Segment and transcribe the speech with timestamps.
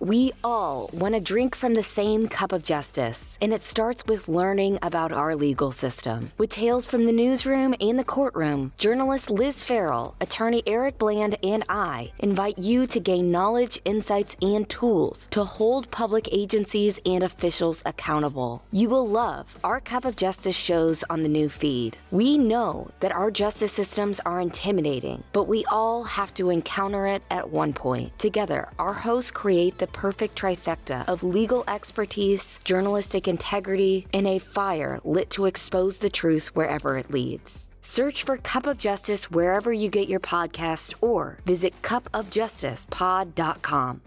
[0.00, 4.28] We all want to drink from the same cup of justice, and it starts with
[4.28, 6.30] learning about our legal system.
[6.36, 11.62] With tales from the newsroom and the courtroom, journalist Liz Farrell, attorney Eric Bland, and
[11.68, 17.82] I invite you to gain knowledge, insights, and tools to hold public agencies and officials
[17.86, 18.62] accountable.
[18.72, 21.96] You will love our Cup of Justice shows on the new feed.
[22.10, 27.22] We know that our justice systems are intimidating, but we all have to encounter it
[27.30, 28.18] at one point.
[28.18, 35.00] Together, our hosts create the perfect trifecta of legal expertise, journalistic integrity, and a fire
[35.04, 37.64] lit to expose the truth wherever it leads.
[37.82, 44.00] Search for Cup of Justice wherever you get your podcast or visit cupofjusticepod.com.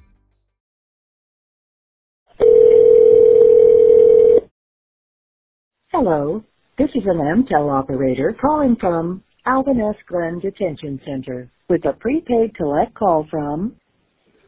[5.92, 6.44] Hello,
[6.78, 9.96] this is an Amtel operator calling from Alvin S.
[10.08, 13.76] Glenn Detention Center with a prepaid collect call from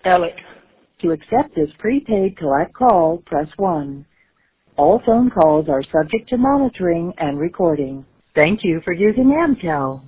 [0.05, 0.33] Alec.
[1.01, 4.05] To accept this prepaid collect call, press 1.
[4.77, 8.05] All phone calls are subject to monitoring and recording.
[8.35, 10.01] Thank you for using Amtel.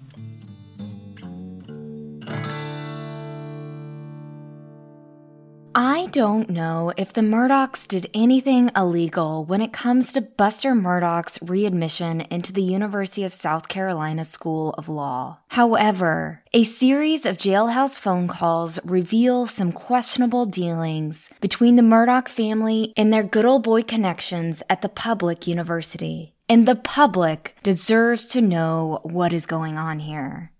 [5.74, 11.40] I don't know if the Murdaughs did anything illegal when it comes to Buster Murdaugh's
[11.42, 15.40] readmission into the University of South Carolina School of Law.
[15.48, 22.92] However, a series of jailhouse phone calls reveal some questionable dealings between the Murdaugh family
[22.98, 26.34] and their good old boy connections at the public university.
[26.50, 30.52] And the public deserves to know what is going on here.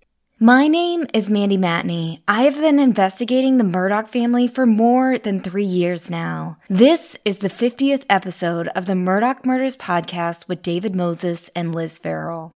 [0.44, 2.24] My name is Mandy Matney.
[2.28, 6.58] I have been investigating the Murdaugh family for more than three years now.
[6.68, 12.00] This is the 50th episode of the Murdaugh Murders podcast with David Moses and Liz
[12.00, 12.52] Farrell.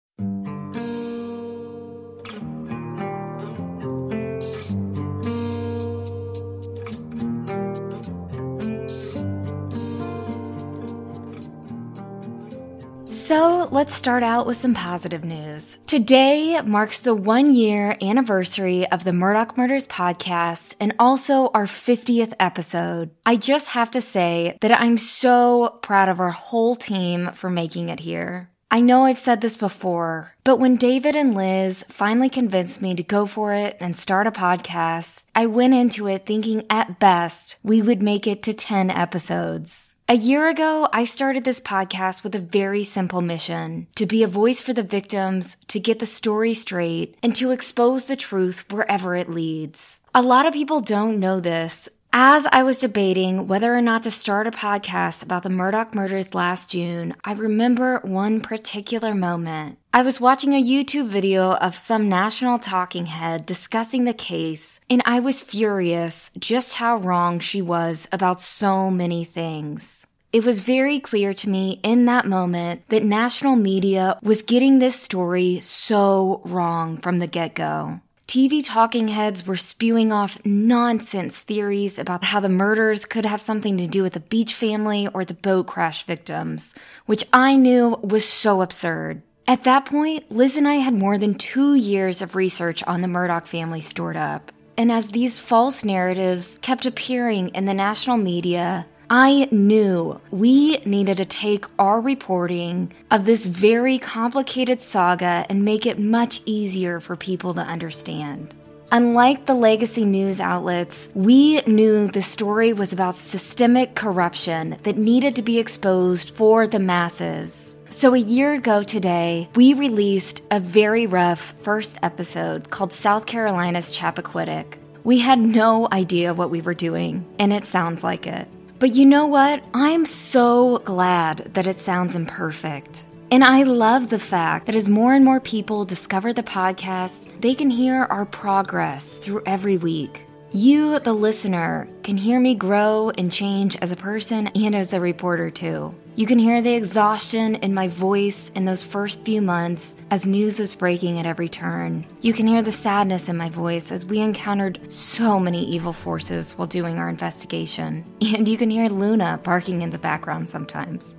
[13.25, 15.79] So let's start out with some positive news.
[15.87, 22.35] Today marks the one year anniversary of the Murdaugh Murders podcast and also our 50th
[22.39, 23.09] episode.
[23.25, 27.89] I just have to say that I'm so proud of our whole team for making
[27.89, 28.51] it here.
[28.69, 33.01] I know I've said this before, but when David and Liz finally convinced me to
[33.01, 37.81] go for it and start a podcast, I went into it thinking at best we
[37.81, 39.84] would make it to 10 episodes.
[40.07, 44.27] A year ago, I started this podcast with a very simple mission to be a
[44.27, 49.15] voice for the victims, to get the story straight, and to expose the truth wherever
[49.15, 49.99] it leads.
[50.13, 51.89] A lot of people don't know this.
[52.17, 56.33] As I was debating whether or not to start a podcast about the Murdaugh murders
[56.33, 59.79] last June, I remember one particular moment.
[59.93, 65.01] I was watching a YouTube video of some national talking head discussing the case, and
[65.05, 70.07] I was furious just how wrong she was about so many things.
[70.31, 74.97] It was very clear to me in that moment that national media was getting this
[74.97, 77.99] story so wrong from the get go.
[78.27, 83.77] TV talking heads were spewing off nonsense theories about how the murders could have something
[83.77, 86.73] to do with the Beach family or the boat crash victims,
[87.05, 89.21] which I knew was so absurd.
[89.47, 93.07] At that point, Liz and I had more than two years of research on the
[93.07, 94.51] Murdaugh family stored up.
[94.75, 101.17] And as these false narratives kept appearing in the national media, I knew we needed
[101.17, 107.15] to take our reporting of this very complicated saga and make it much easier for
[107.15, 108.55] people to understand.
[108.91, 115.35] Unlike the legacy news outlets, we knew the story was about systemic corruption that needed
[115.35, 117.77] to be exposed for the masses.
[117.91, 123.95] So, a year ago today, we released a very rough first episode called South Carolina's
[123.95, 124.77] Chappaquiddick.
[125.03, 128.47] We had no idea what we were doing, and it sounds like it.
[128.77, 129.63] But you know what?
[129.73, 133.05] I'm so glad that it sounds imperfect.
[133.31, 137.55] And I love the fact that as more and more people discover the podcast, they
[137.55, 140.25] can hear our progress through every week.
[140.55, 145.01] You, the listener, can hear me grow and change as a person and as a
[145.01, 145.93] reporter, too.
[146.15, 150.57] You can hear the exhaustion in my voice in those first few months as news
[150.57, 152.05] was breaking at every turn.
[152.21, 156.53] You can hear the sadness in my voice as we encountered so many evil forces
[156.53, 158.05] while doing our investigation.
[158.21, 161.17] And you can hear Luna barking in the background sometimes.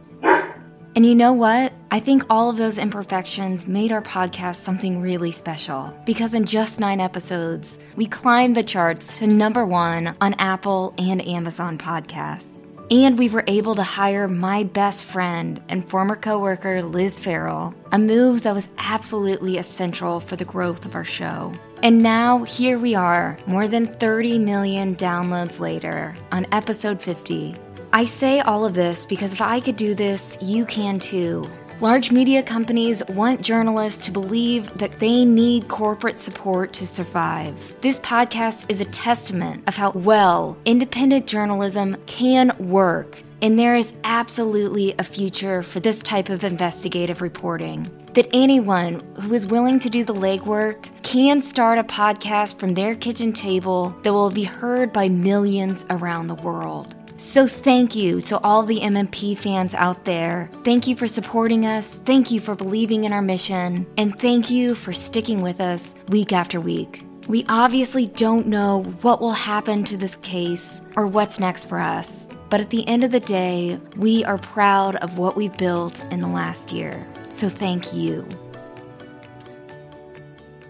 [0.96, 1.74] And you know what?
[1.90, 6.80] I think all of those imperfections made our podcast something really special because in just
[6.80, 12.62] nine episodes, we climbed the charts to number one on Apple and Amazon podcasts.
[12.90, 17.98] And we were able to hire my best friend and former coworker Liz Farrell, a
[17.98, 21.52] move that was absolutely essential for the growth of our show.
[21.82, 27.54] And now, here we are, more than 30 million downloads later, on episode 50.
[27.96, 31.50] I say all of this because if I could do this, you can too.
[31.80, 37.74] Large media companies want journalists to believe that they need corporate support to survive.
[37.80, 43.94] This podcast is a testament of how well independent journalism can work, and there is
[44.04, 47.90] absolutely a future for this type of investigative reporting.
[48.12, 52.94] That anyone who is willing to do the legwork can start a podcast from their
[52.94, 56.94] kitchen table that will be heard by millions around the world.
[57.18, 60.50] So thank you to all the MMP fans out there.
[60.64, 61.88] Thank you for supporting us.
[61.88, 63.86] Thank you for believing in our mission.
[63.96, 67.02] And thank you for sticking with us week after week.
[67.26, 72.28] We obviously don't know what will happen to this case or what's next for us.
[72.50, 76.20] But at the end of the day, we are proud of what we've built in
[76.20, 77.04] the last year.
[77.30, 78.28] So thank you.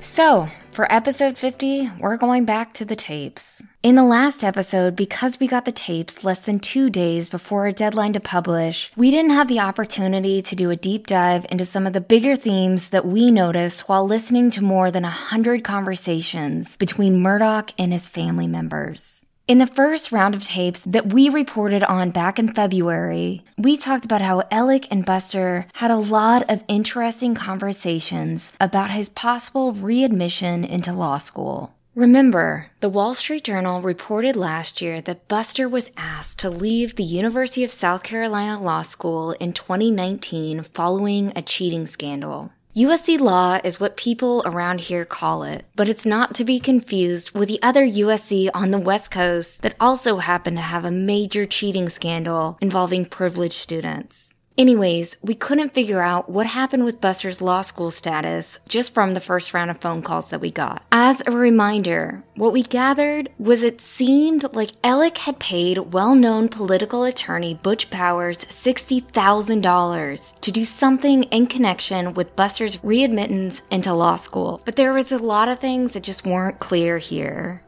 [0.01, 3.63] So, for episode 50, we're going back to the tapes.
[3.83, 7.73] In the last episode, because we got the tapes less than two days before our
[7.73, 11.87] deadline to publish, we didn't have the opportunity to do a deep dive into some
[11.87, 16.77] of the bigger themes that we noticed while listening to more than a hundred conversations
[16.77, 19.25] between Murdaugh and his family members.
[19.49, 24.05] In the first round of tapes that we reported on back in February, we talked
[24.05, 30.65] about how Alec and Buster had a lot of interesting conversations about his possible readmission
[30.65, 31.73] into law school.
[31.95, 37.05] Remember, the Wall Street Journal reported last year that Buster was asked to leave the
[37.05, 42.51] University of South Carolina Law School in 2019 following a cheating scandal.
[42.77, 47.31] USC Law is what people around here call it, but it's not to be confused
[47.31, 51.47] with the other USC on the West Coast that also happened to have a major
[51.47, 54.35] cheating scandal involving privileged students.
[54.59, 59.21] Anyways, we couldn't figure out what happened with Buster's law school status just from the
[59.21, 60.83] first round of phone calls that we got.
[60.91, 67.05] As a reminder, what we gathered was it seemed like Alec had paid well-known political
[67.05, 74.63] attorney Butch Bowers $60,000 to do something in connection with Buster's readmittance into law school.
[74.65, 77.63] But there was a lot of things that just weren't clear here.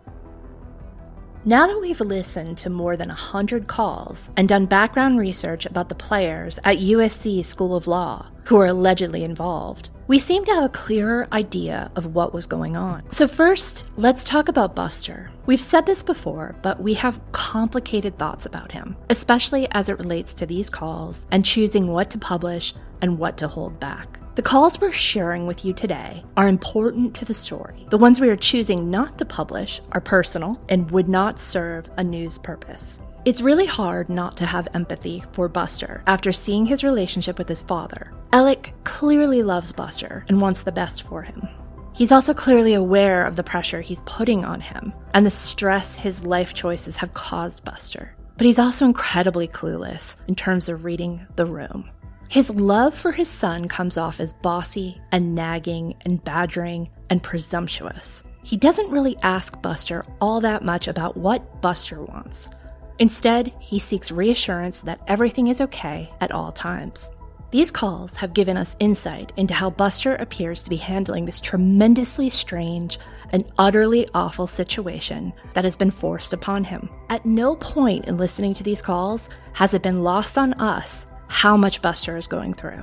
[1.48, 5.94] Now that we've listened to more than 100 calls and done background research about the
[5.94, 10.68] players at USC School of Law who are allegedly involved, we seem to have a
[10.68, 13.10] clearer idea of what was going on.
[13.10, 15.30] So, first, let's talk about Buster.
[15.46, 20.34] We've said this before, but we have complicated thoughts about him, especially as it relates
[20.34, 24.17] to these calls and choosing what to publish and what to hold back.
[24.38, 27.88] The calls we're sharing with you today are important to the story.
[27.90, 32.05] The ones we are choosing not to publish are personal and would not serve a
[32.05, 33.00] news purpose.
[33.25, 37.64] It's really hard not to have empathy for Buster after seeing his relationship with his
[37.64, 38.12] father.
[38.32, 41.49] Alec clearly loves Buster and wants the best for him.
[41.93, 46.25] He's also clearly aware of the pressure he's putting on him and the stress his
[46.25, 48.14] life choices have caused Buster.
[48.37, 51.90] But he's also incredibly clueless in terms of reading the room.
[52.28, 58.22] His love for his son comes off as bossy and nagging and badgering and presumptuous.
[58.42, 62.50] He doesn't really ask Buster all that much about what Buster wants.
[62.98, 67.10] Instead, he seeks reassurance that everything is okay at all times.
[67.50, 72.28] These calls have given us insight into how Buster appears to be handling this tremendously
[72.28, 72.98] strange
[73.30, 76.90] and utterly awful situation that has been forced upon him.
[77.08, 81.56] At no point in listening to these calls has it been lost on us how
[81.56, 82.82] much Buster is going through.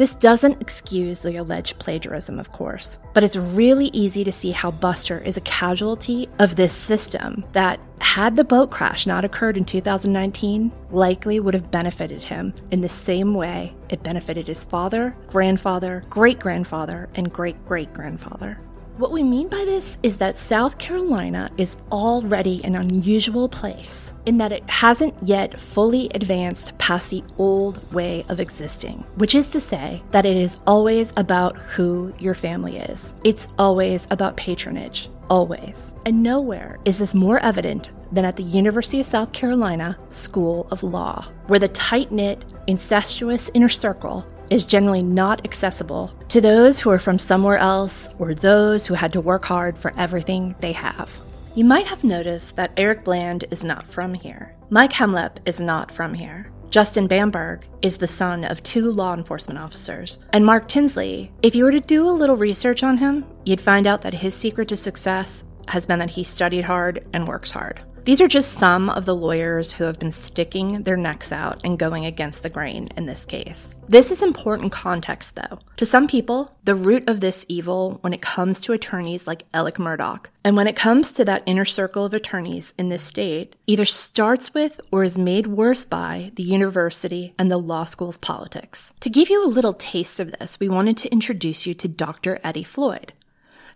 [0.00, 4.70] This doesn't excuse the alleged plagiarism, of course, but it's really easy to see how
[4.70, 9.64] Buster is a casualty of this system that, had the boat crash not occurred in
[9.66, 16.02] 2019, likely would have benefited him in the same way it benefited his father, grandfather,
[16.08, 18.58] great grandfather, and great great grandfather.
[19.00, 24.36] What we mean by this is that South Carolina is already an unusual place in
[24.36, 29.58] that it hasn't yet fully advanced past the old way of existing, which is to
[29.58, 33.14] say that it is always about who your family is.
[33.24, 35.94] It's always about patronage, always.
[36.04, 40.82] And nowhere is this more evident than at the University of South Carolina School of
[40.82, 46.90] Law, where the tight knit, incestuous inner circle is generally not accessible to those who
[46.90, 51.20] are from somewhere else or those who had to work hard for everything they have.
[51.54, 54.54] You might have noticed that Eric Bland is not from here.
[54.68, 56.50] Mike Hemlep is not from here.
[56.70, 60.20] Justin Bamberg is the son of two law enforcement officers.
[60.32, 63.88] And Mark Tinsley, if you were to do a little research on him, you'd find
[63.88, 67.80] out that his secret to success has been that he studied hard and works hard.
[68.04, 71.78] These are just some of the lawyers who have been sticking their necks out and
[71.78, 73.76] going against the grain in this case.
[73.88, 75.58] This is important context, though.
[75.76, 79.74] To some people, the root of this evil when it comes to attorneys like Alec
[79.74, 83.84] Murdaugh, and when it comes to that inner circle of attorneys in this state, either
[83.84, 88.94] starts with or is made worse by the university and the law school's politics.
[89.00, 92.38] To give you a little taste of this, we wanted to introduce you to Dr.
[92.42, 93.12] Eddie Floyd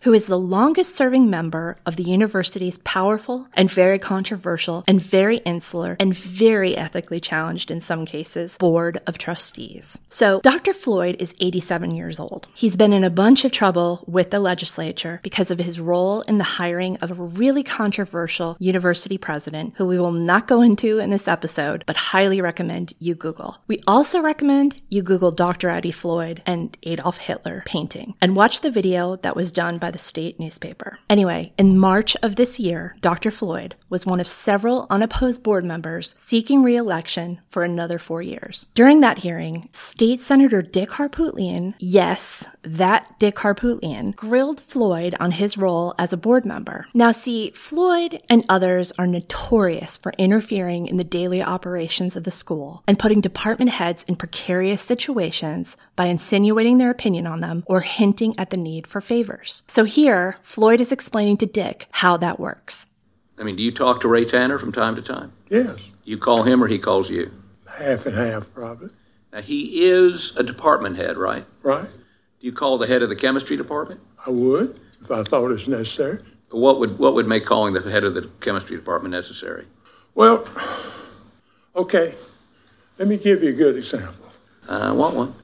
[0.04, 5.38] who is the longest serving member of the university's powerful and very controversial and very
[5.38, 9.98] insular and very ethically challenged in some cases board of trustees.
[10.10, 10.74] So Dr.
[10.74, 12.48] Floyd is 87 years old.
[12.54, 16.36] He's been in a bunch of trouble with the legislature because of his role in
[16.36, 21.08] the hiring of a really controversial university president who we will not go into in
[21.08, 23.56] this episode, but highly recommend you Google.
[23.68, 25.70] We also recommend you Google Dr.
[25.70, 29.98] Eddie Floyd and Adolf Hitler painting and watch the video that was done by the
[29.98, 30.98] state newspaper.
[31.08, 33.30] Anyway, in March of this year, Dr.
[33.30, 38.66] Floyd was one of several unopposed board members seeking re election for another four years.
[38.74, 45.56] During that hearing, State Senator Dick Harpootlian, yes, that Dick Harpootlian, grilled Floyd on his
[45.56, 46.88] role as a board member.
[46.92, 52.32] Now, see, Floyd and others are notorious for interfering in the daily operations of the
[52.32, 57.80] school and putting department heads in precarious situations by insinuating their opinion on them or
[57.80, 59.62] hinting at the need for favors.
[59.68, 62.86] So here, Floyd is explaining to Dick how that works.
[63.38, 65.32] I mean, do you talk to Ray Tanner from time to time?
[65.50, 67.30] Yes, You call him or he calls you?
[67.66, 68.90] half and half probably.
[69.32, 71.44] Now, he is a department head, right?
[71.62, 71.88] Right?
[71.90, 74.00] Do you call the head of the chemistry department?
[74.24, 76.20] I would if I thought it was necessary.
[76.50, 79.66] What would, what would make calling the head of the chemistry department necessary?
[80.14, 80.46] Well,
[81.74, 82.14] okay.
[82.98, 84.26] Let me give you a good example.
[84.68, 85.34] I want one.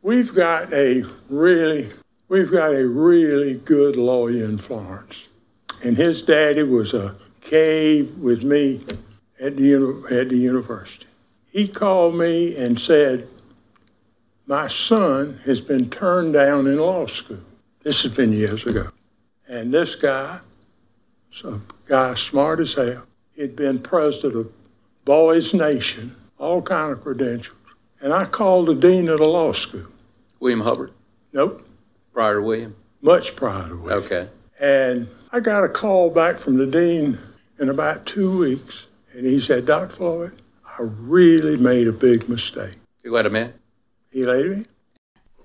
[0.00, 1.92] We've got a really,
[2.28, 5.24] we've got a really good lawyer in Florence,
[5.82, 8.84] and his daddy was a K with me
[9.40, 11.06] at the at the university.
[11.50, 13.28] He called me and said,
[14.46, 17.40] "My son has been turned down in law school."
[17.82, 18.88] This has been years ago,
[19.48, 20.40] and this guy,
[21.32, 23.04] some guy smart as hell,
[23.34, 24.52] he'd been president of
[25.04, 27.56] Boys Nation, all kind of credentials.
[28.00, 29.86] And I called the dean of the law school.
[30.38, 30.92] William Hubbard,
[31.32, 31.66] Nope,
[32.18, 32.74] prior to William.
[33.00, 34.04] much prior to William.
[34.04, 34.28] Okay.
[34.58, 37.20] And I got a call back from the dean
[37.60, 39.94] in about two weeks, and he said, Dr.
[39.94, 42.74] Floyd, I really made a big mistake.
[43.04, 43.54] You let him in?
[44.10, 44.66] He let me.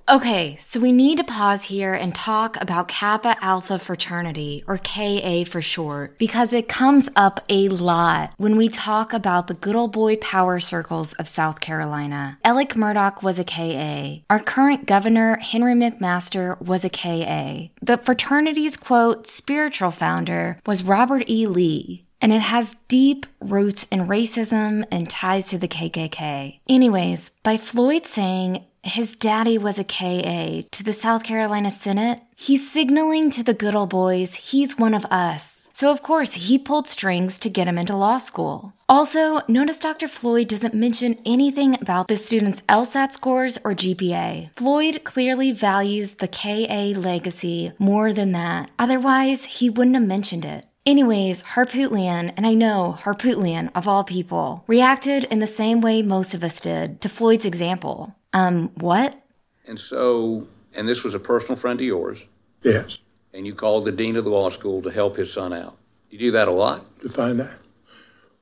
[0.10, 5.46] Okay, so we need to pause here and talk about Kappa Alpha Fraternity, or KA
[5.46, 9.94] for short, because it comes up a lot when we talk about the good old
[9.94, 12.38] boy power circles of South Carolina.
[12.44, 14.22] Alec Murdaugh was a KA.
[14.30, 17.70] Our current governor, Henry McMaster, was a KA.
[17.82, 21.48] The fraternity's quote, spiritual founder was Robert E.
[21.48, 26.60] Lee and it has deep roots in racism and ties to the KKK.
[26.70, 32.70] Anyways, by Floyd saying his daddy was a KA to the South Carolina Senate, he's
[32.70, 35.70] signaling to the good old boys he's one of us.
[35.72, 38.74] So of course he pulled strings to get him into law school.
[38.88, 40.08] Also, notice Dr.
[40.08, 44.52] Floyd doesn't mention anything about the student's LSAT scores or GPA.
[44.56, 48.70] Floyd clearly values the KA legacy more than that.
[48.78, 50.66] Otherwise, he wouldn't have mentioned it.
[50.86, 56.34] Anyways, Harpootlian, and I know Harpootlian of all people, reacted in the same way most
[56.34, 58.14] of us did to Floyd's example.
[58.34, 59.22] Um, what?
[59.66, 62.20] And so, and this was a personal friend of yours,
[62.64, 62.98] Yes,
[63.34, 65.78] and you called the dean of the law school to help his son out.
[66.10, 67.00] You do that a lot?
[67.02, 67.60] to find out.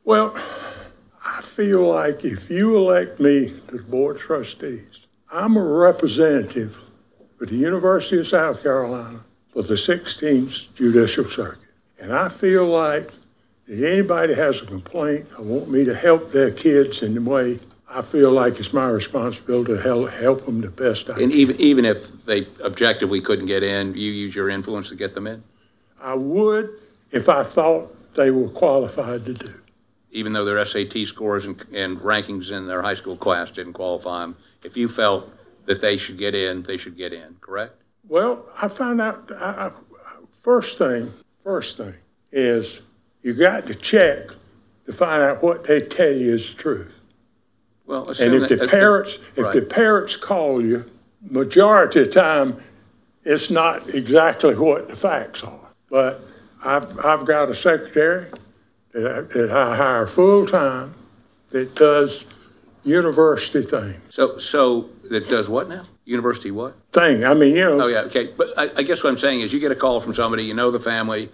[0.03, 0.35] Well,
[1.23, 6.77] I feel like if you elect me to the Board of Trustees, I'm a representative
[7.37, 11.59] for the University of South Carolina for the 16th Judicial Circuit.
[11.99, 13.11] And I feel like
[13.67, 17.59] if anybody has a complaint or want me to help their kids in the way,
[17.93, 21.31] I feel like it's my responsibility to help, help them the best I And can.
[21.33, 25.27] even, even if they objectively couldn't get in, you use your influence to get them
[25.27, 25.43] in?
[25.99, 26.79] I would
[27.11, 29.53] if I thought they were qualified to do.
[30.11, 34.21] Even though their SAT scores and, and rankings in their high school class didn't qualify
[34.21, 35.29] them, if you felt
[35.65, 37.75] that they should get in, they should get in, correct?
[38.07, 39.71] Well, I found out, I, I,
[40.41, 41.95] first thing, first thing
[42.31, 42.79] is
[43.21, 44.29] you got to check
[44.85, 46.93] to find out what they tell you is the truth.
[47.91, 49.69] Well, And if the parents, if the Right.
[49.69, 50.85] parents call you,
[51.29, 52.55] majority of the time,
[53.25, 55.67] it's not exactly what the facts are.
[55.89, 56.25] But
[56.63, 58.27] I've, I've got a secretary
[58.93, 60.93] that I, that I hire full-time
[61.49, 62.23] that does
[62.85, 63.97] university things.
[64.09, 65.83] So, so that does what now?
[66.05, 66.77] University what?
[66.93, 67.81] Thing, I mean, you know.
[67.81, 68.27] Oh, yeah, okay.
[68.37, 70.53] But I, I guess what I'm saying is you get a call from somebody, you
[70.53, 71.29] know the family,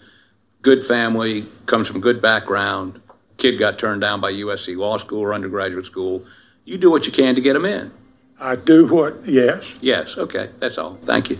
[0.64, 3.00] good family, comes from good background,
[3.38, 6.26] kid got turned down by USC Law School or undergraduate school.
[6.67, 7.93] You do what you can to get them in.
[8.41, 9.63] I do what, yes.
[9.79, 10.97] Yes, okay, that's all.
[11.05, 11.39] Thank you.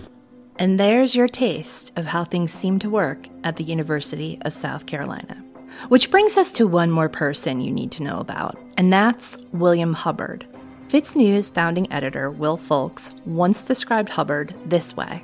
[0.56, 4.86] And there's your taste of how things seem to work at the University of South
[4.86, 5.44] Carolina.
[5.88, 9.92] Which brings us to one more person you need to know about, and that's William
[9.92, 10.46] Hubbard.
[10.88, 15.22] FITSNews founding editor Will Folks once described Hubbard this way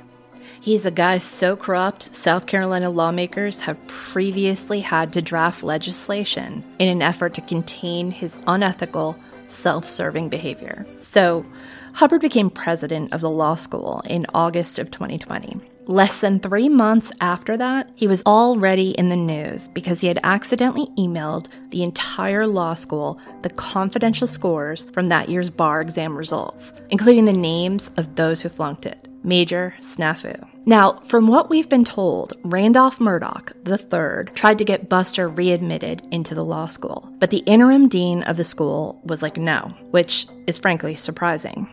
[0.61, 6.89] He's a guy so corrupt, South Carolina lawmakers have previously had to draft legislation in
[6.89, 9.17] an effort to contain his unethical,
[9.47, 10.85] self serving behavior.
[10.99, 11.45] So,
[11.93, 15.61] Hubbard became president of the law school in August of 2020.
[15.87, 20.19] Less than three months after that, he was already in the news because he had
[20.23, 26.73] accidentally emailed the entire law school the confidential scores from that year's bar exam results,
[26.89, 29.07] including the names of those who flunked it.
[29.23, 30.54] Major snafu.
[30.67, 36.33] Now, from what we've been told, Randolph Murdaugh III tried to get Buster readmitted into
[36.33, 40.57] the law school, but the interim dean of the school was like no, which is
[40.57, 41.67] frankly surprising.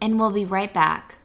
[0.00, 1.18] And we'll be right back.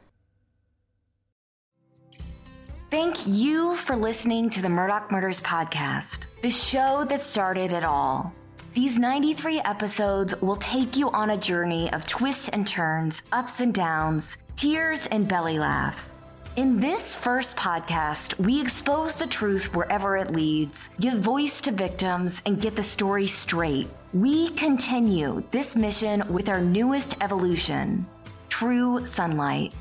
[2.92, 8.32] Thank you for listening to the Murdaugh Murders Podcast, the show that started it all.
[8.74, 13.74] These 93 episodes will take you on a journey of twists and turns, ups and
[13.74, 16.22] downs, tears and belly laughs.
[16.56, 22.40] In this first podcast, we expose the truth wherever it leads, give voice to victims,
[22.46, 23.90] and get the story straight.
[24.14, 28.06] We continue this mission with our newest evolution
[28.48, 29.74] True Sunlight.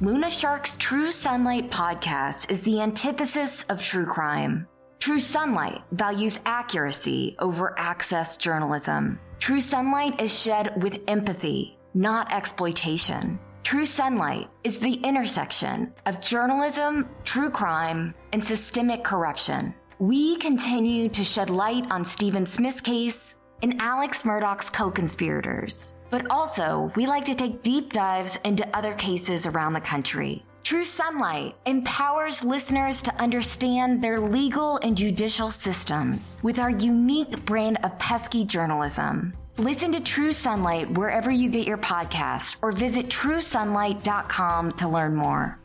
[0.00, 4.66] Luna Shark's True Sunlight podcast is the antithesis of true crime.
[5.00, 9.20] True Sunlight values accuracy over access journalism.
[9.38, 13.38] True Sunlight is shed with empathy, not exploitation.
[13.62, 19.74] True Sunlight is the intersection of journalism, true crime, and systemic corruption.
[19.98, 25.92] We continue to shed light on Stephen Smith's case and Alex Murdaugh's co conspirators.
[26.08, 30.44] But also, we like to take deep dives into other cases around the country.
[30.64, 37.78] True Sunlight empowers listeners to understand their legal and judicial systems with our unique brand
[37.84, 39.34] of pesky journalism.
[39.60, 45.58] Listen to True Sunlight wherever you get your podcast or visit truesunlight.com to learn more.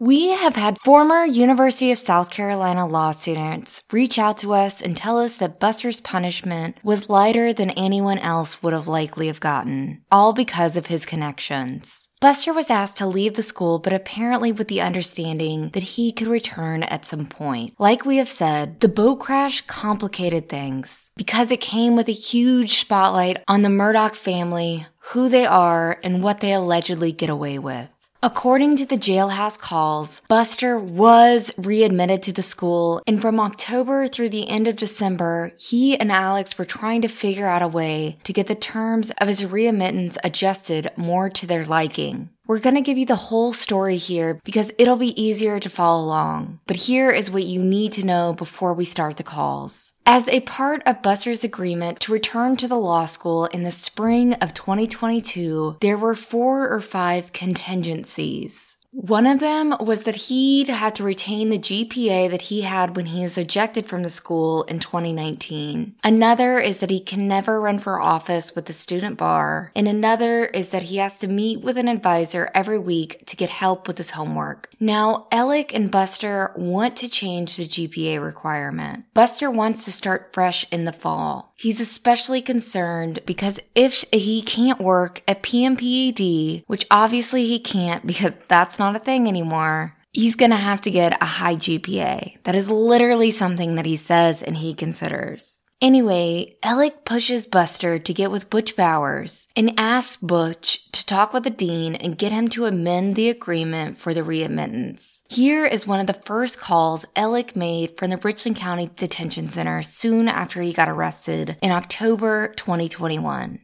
[0.00, 4.96] We have had former University of South Carolina law students reach out to us and
[4.96, 10.02] tell us that Buster's punishment was lighter than anyone else would have likely have gotten,
[10.10, 12.01] all because of his connections.
[12.22, 16.28] Buster was asked to leave the school, but apparently with the understanding that he could
[16.28, 17.74] return at some point.
[17.80, 22.78] Like we have said, the boat crash complicated things because it came with a huge
[22.78, 27.88] spotlight on the Murdaugh family, who they are, and what they allegedly get away with.
[28.24, 34.28] According to the jailhouse calls, Buster was readmitted to the school, and from October through
[34.28, 38.32] the end of December, he and Alex were trying to figure out a way to
[38.32, 42.30] get the terms of his readmittance adjusted more to their liking.
[42.46, 46.04] We're going to give you the whole story here because it'll be easier to follow
[46.04, 46.58] along.
[46.66, 49.94] But here is what you need to know before we start the calls.
[50.04, 54.34] As a part of Buster's agreement to return to the law school in the spring
[54.34, 58.71] of 2022, there were four or five contingencies.
[58.94, 63.06] One of them was that he'd had to retain the GPA that he had when
[63.06, 65.94] he was ejected from the school in 2019.
[66.04, 69.72] Another is that he can never run for office with the student bar.
[69.74, 73.48] And another is that he has to meet with an advisor every week to get
[73.48, 74.68] help with his homework.
[74.78, 79.06] Now, Alec and Buster want to change the GPA requirement.
[79.14, 81.51] Buster wants to start fresh in the fall.
[81.62, 88.32] He's especially concerned because if he can't work at PMPED, which obviously he can't because
[88.48, 92.38] that's not a thing anymore, he's gonna have to get a high GPA.
[92.42, 95.61] That is literally something that he says and he considers.
[95.82, 101.42] Anyway, Alec pushes Buster to get with Butch Bowers and asks Butch to talk with
[101.42, 105.22] the dean and get him to amend the agreement for the readmittance.
[105.28, 109.82] Here is one of the first calls Alec made from the Richland County Detention Center
[109.82, 113.58] soon after he got arrested in October 2021.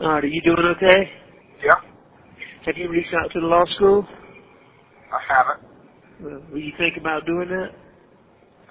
[0.00, 1.10] Alright, are you doing okay?
[1.60, 1.72] Yeah,
[2.66, 4.06] Have you reached out to the law school?
[5.10, 5.66] I haven't.
[6.24, 7.70] Uh, will you think about doing that?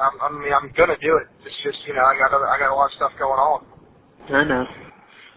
[0.03, 1.27] I'm, I mean, I'm gonna do it.
[1.47, 3.59] It's just, you know, I got other, I got a lot of stuff going on.
[4.29, 4.65] I know.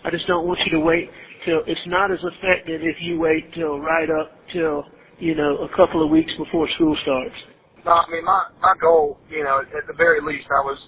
[0.04, 1.10] I just don't want you to wait
[1.46, 4.84] till it's not as effective if you wait till right up till
[5.18, 7.34] you know a couple of weeks before school starts.
[7.84, 10.78] No, I mean, my my goal, you know, at the very least, I was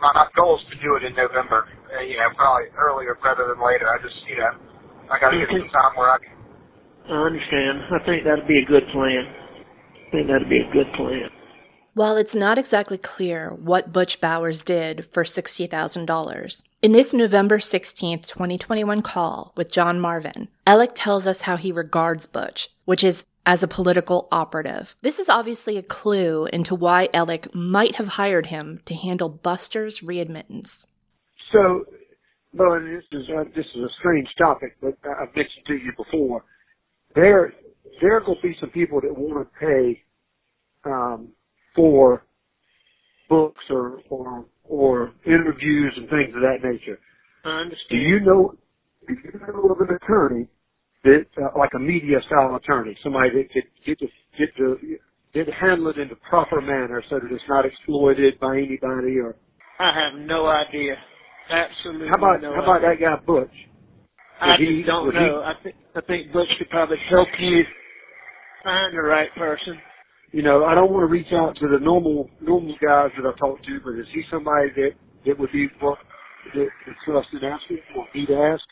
[0.00, 1.68] my, my goal is to do it in November.
[1.92, 3.88] Uh, you know, probably earlier rather than later.
[3.88, 4.52] I just, you know,
[5.12, 6.32] I got to get some time where I can
[7.08, 7.82] I understand.
[7.90, 9.24] I think that'd be a good plan.
[9.26, 11.31] I think that'd be a good plan.
[11.94, 18.20] While it's not exactly clear what Butch Bowers did for $60,000, in this November 16,
[18.20, 23.62] 2021 call with John Marvin, Alec tells us how he regards Butch, which is as
[23.62, 24.96] a political operative.
[25.02, 30.00] This is obviously a clue into why Alec might have hired him to handle Buster's
[30.00, 30.86] readmittance.
[31.52, 31.84] So,
[32.54, 36.42] well, this is uh, this is a strange topic, but I've mentioned to you before.
[37.14, 37.52] There,
[38.00, 40.02] there are going to be some people that want to pay
[40.84, 41.28] um,
[41.74, 42.24] for
[43.28, 46.98] books or or or interviews and things of that nature.
[47.44, 47.88] I understand.
[47.90, 48.54] Do you know?
[49.08, 50.46] Do you know of an attorney
[51.04, 54.06] that, uh, like a media style attorney, somebody that could get to
[54.38, 54.78] get to
[55.34, 59.18] get to handle it in the proper manner so that it's not exploited by anybody
[59.18, 59.34] or?
[59.80, 60.94] I have no idea.
[61.50, 62.08] Absolutely.
[62.08, 63.08] How about no how about idea.
[63.10, 63.50] that guy Butch?
[64.40, 65.42] I he- don't would he- know.
[65.42, 67.64] I think I think Butch could probably help you
[68.62, 69.80] find the right person.
[70.32, 73.38] You know, I don't want to reach out to the normal normal guys that I
[73.38, 74.90] talk to, but is he somebody that
[75.26, 75.98] that would be what
[76.54, 78.62] that that trusted asking or he'd ask?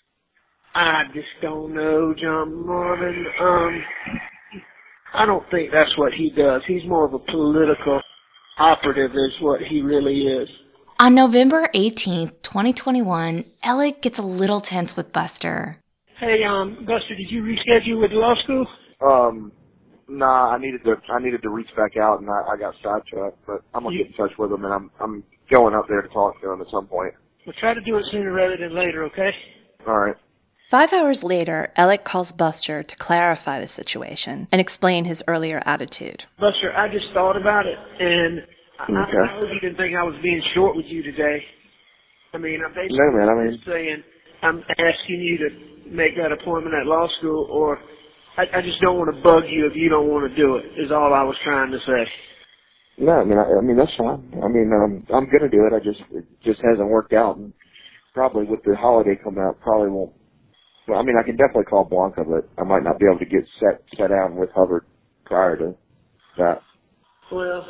[0.75, 3.27] I just don't know, John Marvin.
[3.40, 3.83] Um,
[5.14, 6.62] I don't think that's what he does.
[6.66, 8.01] He's more of a political
[8.59, 10.49] operative, is what he really is.
[11.01, 15.79] On November 18th, 2021, Alec gets a little tense with Buster.
[16.20, 18.66] Hey, um, Buster, did you reschedule with law school?
[19.01, 19.53] Um,
[20.11, 23.38] nah, I needed to I needed to reach back out and I, I got sidetracked,
[23.46, 26.03] but I'm gonna You- get in touch with him and I'm I'm going up there
[26.03, 27.14] to talk to him at some point.
[27.46, 29.31] We'll try to do it sooner rather than later, okay?
[29.87, 30.14] All right.
[30.70, 36.25] Five hours later, Alec calls Buster to clarify the situation and explain his earlier attitude.
[36.38, 38.42] Buster, I just thought about it, and
[38.79, 39.18] I, Okay.
[39.18, 41.42] I hope you didn't think I was being short with you today.
[42.35, 44.05] I mean, I'm basically No, man, I mean- just saying
[44.42, 47.81] I'm asking you to make that appointment at law school, or
[48.40, 50.64] I, I just don't want to bug you if you don't want to do it.
[50.81, 52.03] Is all I was trying to say.
[53.05, 54.33] No, I mean I, I mean that's fine.
[54.40, 55.76] I mean um I'm gonna do it.
[55.76, 57.53] I just it just hasn't worked out and
[58.14, 60.12] probably with the holiday coming up probably won't
[60.88, 63.29] well, I mean I can definitely call Blanca but I might not be able to
[63.29, 64.85] get set set down with Hubbard
[65.26, 65.76] prior to
[66.38, 66.64] that.
[67.31, 67.61] Well,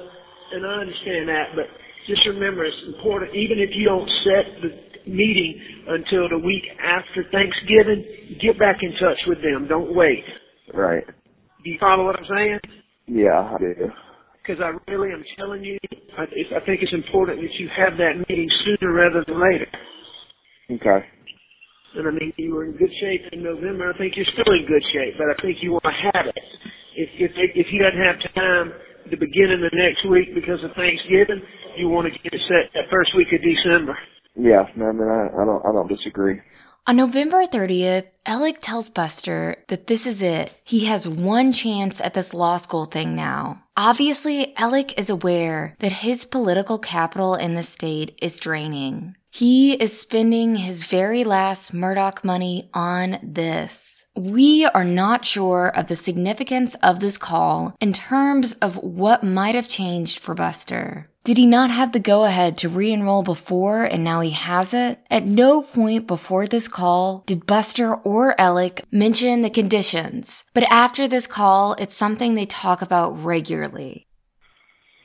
[0.55, 1.67] and I understand that, but
[2.07, 4.71] just remember it's important, even if you don't set the
[5.11, 9.67] meeting until the week after Thanksgiving, get back in touch with them.
[9.69, 10.25] Don't wait.
[10.75, 11.05] Right.
[11.07, 12.61] Do you follow what I'm saying?
[13.07, 13.75] Yeah, I do.
[14.43, 15.79] Because I really am telling you,
[16.17, 19.69] I, I think it's important that you have that meeting sooner rather than later.
[20.71, 21.07] Okay.
[21.97, 23.93] And I mean, you were in good shape in November.
[23.93, 26.39] I think you're still in good shape, but I think you want to have it.
[26.95, 28.73] If if if he doesn't have time
[29.11, 31.43] the beginning of next week because of Thanksgiving,
[31.77, 33.99] you want to get it set that first week of December.
[34.39, 36.39] Yeah, no, I mean I, I don't I don't disagree.
[36.91, 40.53] On November 30th, Alec tells Buster that this is it.
[40.65, 43.63] He has one chance at this law school thing now.
[43.77, 49.15] Obviously, Alec is aware that his political capital in the state is draining.
[49.31, 54.05] He is spending his very last Murdaugh money on this.
[54.17, 59.55] We are not sure of the significance of this call in terms of what might
[59.55, 61.10] have changed for Buster.
[61.23, 64.73] Did he not have the go ahead to re enroll before and now he has
[64.73, 65.01] it?
[65.11, 71.07] At no point before this call did Buster or Alec mention the conditions, but after
[71.07, 74.07] this call, it's something they talk about regularly.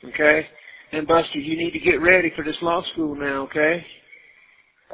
[0.02, 0.46] Okay.
[0.92, 3.42] And Buster, you need to get ready for this law school now.
[3.50, 3.84] Okay.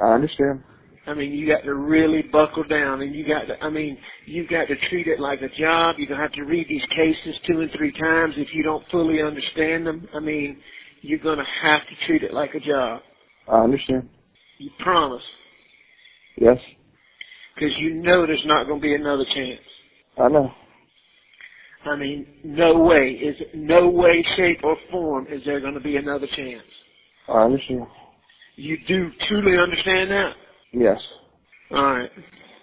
[0.01, 0.61] I understand.
[1.07, 3.61] I mean, you got to really buckle down, and you got to.
[3.61, 5.95] I mean, you got to treat it like a job.
[5.97, 9.21] You're gonna have to read these cases two and three times if you don't fully
[9.21, 10.07] understand them.
[10.13, 10.57] I mean,
[11.03, 13.01] you're gonna have to treat it like a job.
[13.47, 14.09] I understand.
[14.57, 15.21] You promise,
[16.37, 16.57] Yes.
[17.53, 19.61] because you know there's not gonna be another chance.
[20.17, 20.51] I know.
[21.85, 26.27] I mean, no way is no way, shape, or form is there gonna be another
[26.27, 26.63] chance.
[27.27, 27.85] I understand.
[28.55, 30.33] You do truly understand that?
[30.71, 30.99] Yes.
[31.71, 32.09] All right.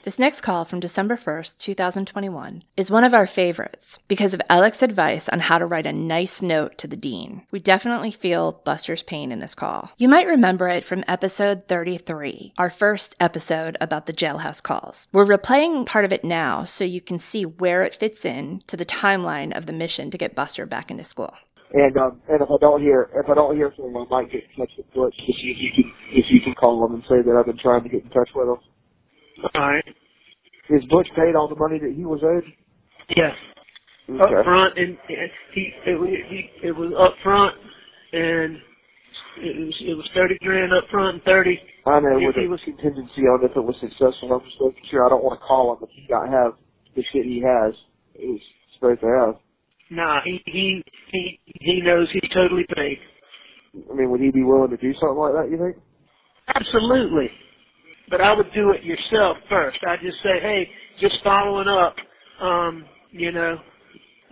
[0.03, 4.83] This next call from December 1st, 2021, is one of our favorites because of Alec's
[4.83, 7.43] advice on how to write a nice note to the dean.
[7.51, 9.91] We definitely feel Buster's pain in this call.
[9.99, 15.07] You might remember it from episode 33, our first episode about the jailhouse calls.
[15.13, 18.79] We're replaying part of it now so you can see where it fits in to
[18.79, 21.35] the timeline of the mission to get Buster back into school.
[21.75, 24.33] And um, and if I don't hear if I don't hear from him, I might
[24.33, 26.95] get in touch with Butch to see if you can if you can call him
[26.95, 28.57] and say that I've been trying to get in touch with him.
[29.55, 29.85] All right.
[30.71, 32.45] Is Butch paid all the money that he was owed?
[33.17, 33.35] Yes.
[34.09, 34.23] Okay.
[34.23, 37.55] Up front, and, and he it, was- he it was up front,
[38.13, 38.57] and
[39.39, 41.59] it was it was thirty grand up front and thirty.
[41.87, 44.33] I know If with he a was- contingency on if it was successful.
[44.33, 46.53] I'm just making sure I don't want to call him if he got have
[46.97, 47.75] the shit he has.
[48.75, 49.35] supposed to have.
[49.91, 52.99] Nah, he he he he knows he's totally paid.
[53.91, 55.51] I mean, would he be willing to do something like that?
[55.51, 55.77] You think?
[56.49, 57.31] Absolutely.
[58.11, 59.79] But I would do it yourself first.
[59.87, 60.69] I'd just say, hey,
[61.01, 61.95] just following up.
[62.43, 63.57] Um, you know,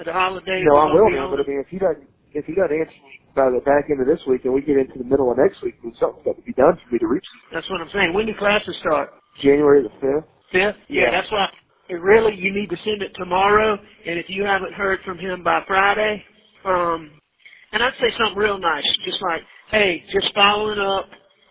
[0.05, 0.65] the holidays.
[0.67, 3.21] No, I will be But I mean, if he doesn't, if he doesn't answer me
[3.35, 5.63] by the back end of this week, and we get into the middle of next
[5.63, 8.15] week, then something's got to be done for me to reach That's what I'm saying.
[8.15, 9.11] When do classes start?
[9.43, 10.29] January the fifth.
[10.53, 10.77] Fifth?
[10.89, 11.11] Yeah, Yeah.
[11.13, 11.49] that's why.
[11.89, 15.43] It really, you need to send it tomorrow, and if you haven't heard from him
[15.43, 16.23] by Friday,
[16.67, 17.11] um,
[17.73, 21.07] and I'd say something real nice, just like, hey, just following up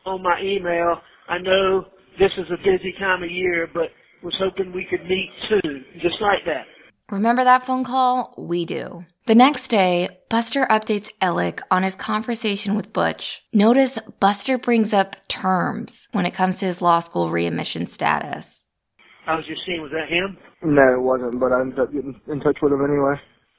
[0.05, 1.01] on my email.
[1.27, 1.85] I know
[2.19, 3.89] this is a busy time of year, but
[4.23, 6.65] was hoping we could meet soon, just like that.
[7.09, 8.33] Remember that phone call?
[8.37, 9.05] We do.
[9.27, 13.41] The next day, Buster updates Alec on his conversation with Butch.
[13.53, 18.65] Notice Buster brings up terms when it comes to his law school readmission status.
[19.25, 20.37] I was just seeing, was that him?
[20.63, 21.39] No, it wasn't.
[21.39, 23.15] But I ended up getting in touch with him anyway.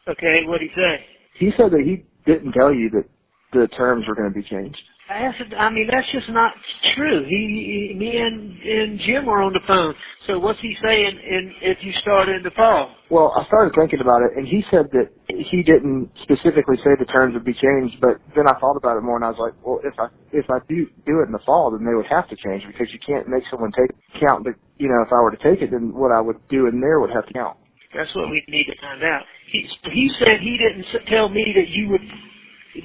[0.08, 1.04] Okay, what'd he say?
[1.38, 3.04] He said that he didn't tell you that
[3.52, 4.80] the terms were going to be changed.
[5.08, 6.52] That's, I mean, that's just not
[6.96, 7.24] true.
[7.24, 9.94] He, he me and, and Jim were on the phone.
[10.28, 12.94] So what's he saying in, if you start in the fall?
[13.10, 17.08] Well, I started thinking about it, and he said that he didn't specifically say the
[17.08, 17.96] terms would be changed.
[18.00, 20.44] But then I thought about it more, and I was like, well, if I if
[20.52, 23.00] I do do it in the fall, then they would have to change because you
[23.00, 24.44] can't make someone take count.
[24.44, 26.80] But you know, if I were to take it, then what I would do in
[26.80, 27.56] there would have to count.
[27.96, 29.24] That's what we need to find out.
[29.52, 32.04] He he said he didn't s- tell me that you would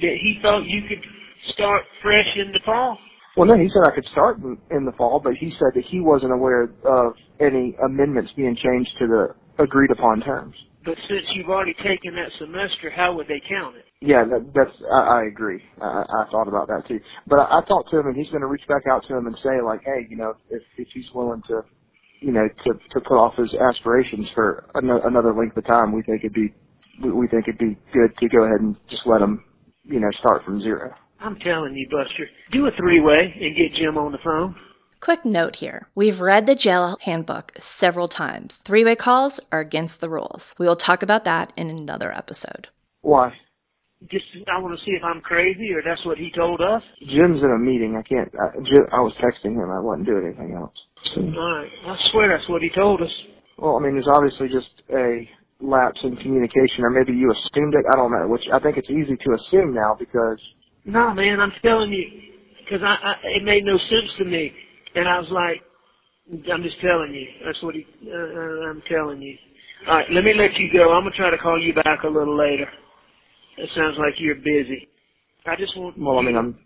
[0.00, 1.04] that he thought you could
[1.52, 2.98] start fresh in the fall.
[3.36, 5.84] Well, no, he said I could start in, in the fall, but he said that
[5.90, 10.54] he wasn't aware of any amendments being changed to the agreed upon terms.
[10.84, 13.84] But since you've already taken that semester, how would they count it?
[14.00, 15.60] Yeah, that, that's I, I agree.
[15.80, 17.00] I, I thought about that too.
[17.26, 19.26] But I, I talked to him, and he's going to reach back out to him
[19.26, 21.62] and say like, hey, you know, if if he's willing to,
[22.20, 26.02] you know, to to put off his aspirations for ano- another length of time, we
[26.02, 26.52] think it'd be
[27.02, 29.42] we, we think it'd be good to go ahead and just let him,
[29.84, 30.92] you know, start from zero.
[31.24, 34.54] I'm telling you, Buster, do a three-way and get Jim on the phone.
[35.00, 35.88] Quick note here.
[35.94, 38.56] We've read the jail handbook several times.
[38.56, 40.54] Three way calls are against the rules.
[40.58, 42.68] We will talk about that in another episode.
[43.02, 43.32] Why?
[44.10, 46.82] Just I want to see if I'm crazy or that's what he told us.
[47.00, 47.96] Jim's in a meeting.
[47.96, 48.28] I can't.
[48.36, 49.68] I, Jim, I was texting him.
[49.72, 50.72] I wasn't doing anything else.
[51.14, 53.12] So, All right, I swear that's what he told us.
[53.58, 55.28] well, I mean, there's obviously just a
[55.60, 57.84] lapse in communication, or maybe you assumed it.
[57.92, 58.28] I don't know.
[58.28, 60.40] Which I think it's easy to assume now because
[60.84, 62.06] No, man, I'm telling you,
[62.64, 64.52] because I, I it made no sense to me,
[64.94, 65.62] and I was like,
[66.52, 67.26] I'm just telling you.
[67.44, 67.86] That's what he.
[68.06, 69.36] Uh, I'm telling you.
[69.88, 70.92] All right, let me let you go.
[70.92, 72.66] I'm gonna try to call you back a little later.
[73.58, 74.88] It sounds like you're busy.
[75.46, 75.98] I just want.
[75.98, 76.58] well, I mean, I'm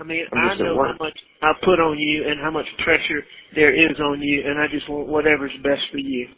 [0.00, 3.22] I mean, I'm I know how much I put on you and how much pressure
[3.54, 6.28] there is on you, and I just want whatever's best for you.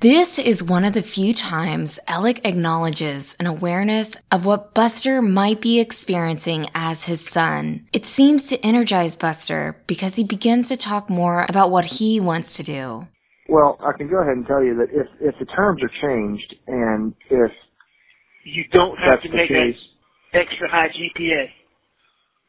[0.00, 5.60] This is one of the few times Alec acknowledges an awareness of what Buster might
[5.60, 7.86] be experiencing as his son.
[7.92, 12.54] It seems to energize Buster because he begins to talk more about what he wants
[12.56, 13.08] to do.
[13.48, 13.76] well.
[13.80, 17.12] I can go ahead and tell you that if if the terms are changed and
[17.28, 17.52] if
[18.44, 19.76] You don't have that's to the make case,
[20.32, 21.44] an extra high GPA.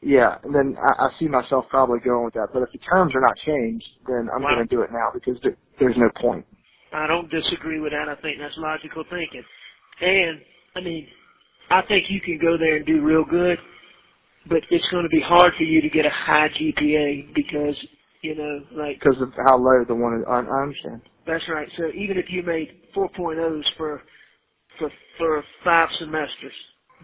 [0.00, 2.48] yeah, and then I, I see myself probably going with that.
[2.54, 4.54] But if the terms are not changed, then I'm Wow.
[4.56, 6.46] going to do it now because there, there's no point.
[6.94, 8.08] I don't disagree with that.
[8.08, 9.42] I think that's logical thinking.
[10.00, 10.40] And,
[10.76, 11.06] I mean,
[11.70, 13.58] I think you can go there and do real good,
[14.48, 17.76] but it's going to be hard for you to get a high GPA because,
[18.22, 21.02] you know, like, Because of how low the one is, I, I understand.
[21.26, 21.68] that's right.
[21.78, 24.02] So even if you made 4.0s for,
[24.78, 26.52] for, for five semesters,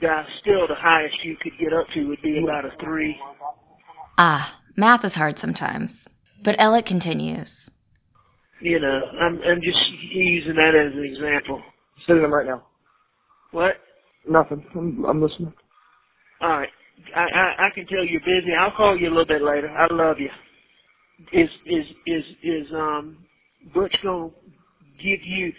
[0.03, 3.17] that still the highest you could get up to would be about a three.
[4.19, 6.09] Ah, math is hard sometimes.
[6.43, 7.69] But Alec continues.
[8.61, 9.79] You know, I'm, I'm just
[10.13, 11.63] using that as an example.
[12.07, 12.67] Sending them right now.
[13.53, 13.75] What?
[14.29, 14.65] Nothing.
[14.77, 15.53] I'm, I'm listening.
[16.43, 16.69] All right.
[17.17, 18.53] I, I I can tell you're busy.
[18.59, 19.71] I'll call you a little bit later.
[19.71, 20.31] I love you.
[21.33, 23.19] Is is is is um
[23.75, 24.31] Butch gonna
[25.03, 25.53] give you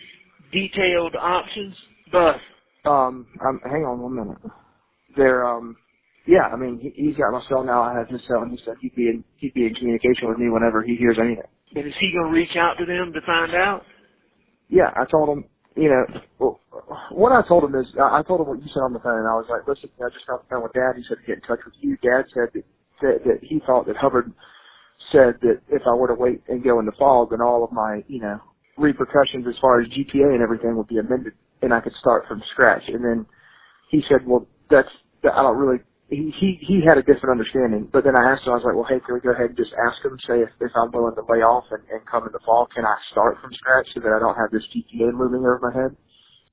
[0.53, 1.75] detailed options?
[2.11, 2.37] Buff.
[2.85, 4.37] Um, um, hang on one minute.
[5.17, 5.77] They're um,
[6.27, 6.49] yeah.
[6.53, 7.83] I mean, he, he's got my cell now.
[7.83, 10.39] I have his cell, and he said he'd be in he'd be in communication with
[10.39, 11.43] me whenever he hears anything.
[11.75, 13.83] And is he gonna reach out to them to find out?
[14.69, 15.45] Yeah, I told him.
[15.75, 16.59] You know,
[17.11, 19.37] what I told him is, I told him what you said on the phone, I
[19.39, 20.97] was like, listen, I just got off the phone with Dad.
[20.97, 21.95] He said to get in touch with you.
[22.03, 22.63] Dad said that
[23.01, 24.33] that, that he thought that Hubbard
[25.11, 27.71] said that if I were to wait and go in the fall, then all of
[27.71, 28.39] my, you know,
[28.77, 32.41] repercussions as far as GPA and everything would be amended, and I could start from
[32.51, 32.83] scratch.
[32.87, 33.25] And then
[33.89, 34.89] he said, well, that's
[35.23, 35.79] I don't really.
[36.09, 38.53] He he had a different understanding, but then I asked him.
[38.53, 40.49] I was like, well, hey, can we go ahead and just ask him, say if
[40.59, 43.37] if I'm willing to lay off and, and come in the fall, can I start
[43.41, 45.95] from scratch so that I don't have this GPA looming over my head?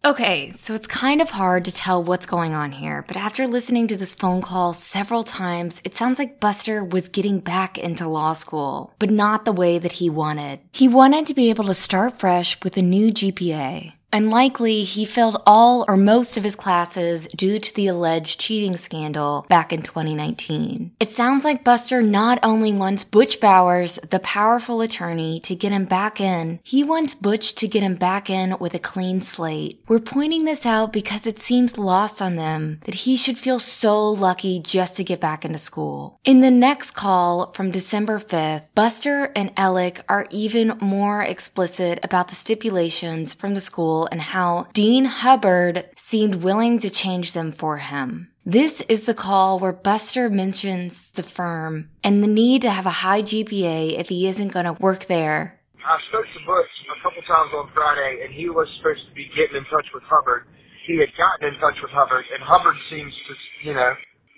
[0.05, 3.89] Okay, so it's kind of hard to tell what's going on here, but after listening
[3.89, 8.33] to this phone call several times, it sounds like Buster was getting back into law
[8.35, 10.61] school, but not the way that he wanted.
[10.71, 13.95] He wanted to be able to start fresh with a new GPA.
[14.13, 18.77] And likely he failed all or most of his classes due to the alleged cheating
[18.77, 20.93] scandal back in 2019.
[21.01, 25.85] It sounds like Buster not only wants Butch Bowers, the powerful attorney, to get him
[25.85, 29.83] back in, he wants Butch to get him back in with a clean slate.
[29.89, 34.09] We're pointing this out because it seems lost on them that he should feel so
[34.09, 36.21] lucky just to get back into school.
[36.25, 42.29] In the next call from December 5th, Buster and Alec are even more explicit about
[42.29, 47.79] the stipulations from the school and how Dean Hubbard seemed willing to change them for
[47.79, 48.31] him.
[48.45, 53.03] This is the call where Buster mentions the firm and the need to have a
[53.03, 55.59] high GPA if he isn't going to work there.
[55.83, 59.27] I spoke to Butch a couple times on Friday, and he was supposed to be
[59.35, 60.47] getting in touch with Hubbard.
[60.87, 63.33] He had gotten in touch with Hubbard, and Hubbard seems to,
[63.67, 63.95] you know,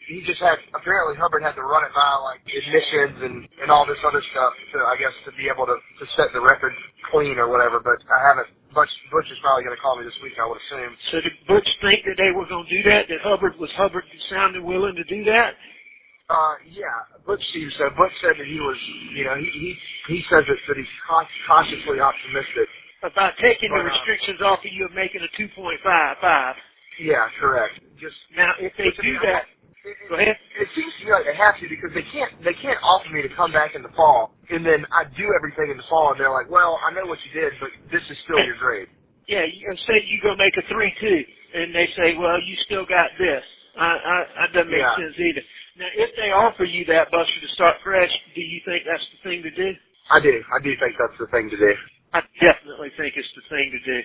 [0.08, 3.84] he just had apparently Hubbard had to run it by like admissions and and all
[3.84, 6.72] this other stuff to I guess to be able to to set the record
[7.12, 7.78] clean or whatever.
[7.78, 8.48] But I haven't.
[8.78, 10.38] Butch Butch is probably going to call me this week.
[10.38, 10.94] I would assume.
[11.10, 13.10] So did Butch think that they were going to do that?
[13.10, 15.58] That Hubbard was Hubbard sounded willing to do that?
[16.30, 16.86] Uh, yeah,
[17.26, 17.90] Butch seems so.
[17.98, 18.78] Butch said that he was,
[19.16, 19.68] you know, he he
[20.08, 20.94] he says that, that he's
[21.48, 22.68] cautiously optimistic
[23.02, 26.54] about taking the restrictions off of you of making a 2.55.
[27.00, 27.80] Yeah, correct.
[28.00, 29.46] Just now, if they do that,
[29.84, 30.36] Go ahead.
[30.60, 33.22] It seems to me like they have to because they can't they can't offer me
[33.22, 36.20] to come back in the fall and then I do everything in the fall and
[36.20, 38.88] they're like, well, I know what you did, but this is still your grade.
[39.28, 41.20] Yeah, you say you go make a three two,
[41.54, 43.44] and they say, well, you still got this.
[43.78, 44.96] I, I, that doesn't make Yeah.
[44.98, 45.44] sense either.
[45.78, 49.20] Now, if they offer you that, Buster, to start fresh, do you think that's the
[49.30, 49.70] thing to do?
[50.10, 50.34] I do.
[50.52, 51.72] I do think that's the thing to do.
[52.12, 53.98] I definitely think it's the thing to do.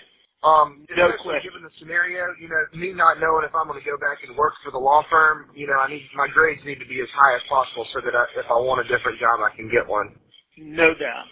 [0.44, 1.52] Um, No especially question.
[1.52, 4.36] given the scenario, you know, me not knowing if I'm going to go back and
[4.38, 7.10] work for the law firm, you know, I need my grades need to be as
[7.16, 9.88] high as possible so that I, if I want a different job, I can get
[9.88, 10.16] one.
[10.58, 11.28] No doubt.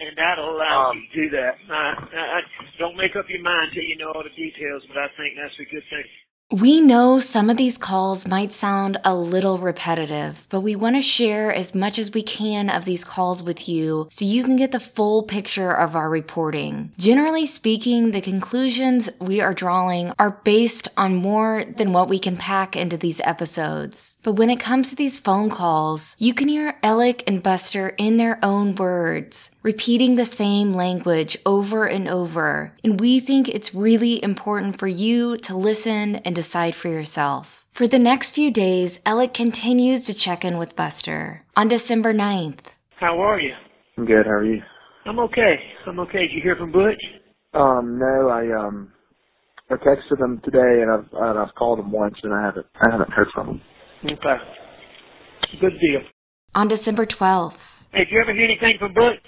[0.00, 1.54] And that'll allow Um, you to do that.
[1.70, 1.84] I,
[2.16, 2.40] I, I,
[2.78, 5.54] don't make up your mind till you know all the details, but I think that's
[5.60, 6.08] a good thing.
[6.50, 11.02] We know some of these calls might sound a little repetitive, but we want to
[11.02, 14.72] share as much as we can of these calls with you so you can get
[14.72, 16.90] the full picture of our reporting.
[16.96, 22.38] Generally speaking, the conclusions we are drawing are based on more than what we can
[22.38, 24.16] pack into these episodes.
[24.28, 28.18] But when it comes to these phone calls, you can hear Alec and Buster in
[28.18, 32.74] their own words repeating the same language over and over.
[32.84, 37.64] And we think it's really important for you to listen and decide for yourself.
[37.72, 41.46] For the next few days, Alec continues to check in with Buster.
[41.56, 42.66] On December 9th,
[43.00, 43.54] How are you?
[43.96, 44.26] I'm good.
[44.26, 44.60] How are you?
[45.06, 45.54] I'm okay.
[45.86, 46.28] I'm okay.
[46.28, 47.02] Did you hear from Butch?
[47.54, 48.92] Um, no, I um,
[49.70, 52.90] I texted him today, and I've and I've called him once, and I haven't I
[52.90, 53.60] haven't heard from him.
[54.04, 54.36] Okay.
[55.60, 56.00] Good deal.
[56.54, 57.58] on December 12th,
[57.92, 59.18] Hey, did you ever hear anything from Butch?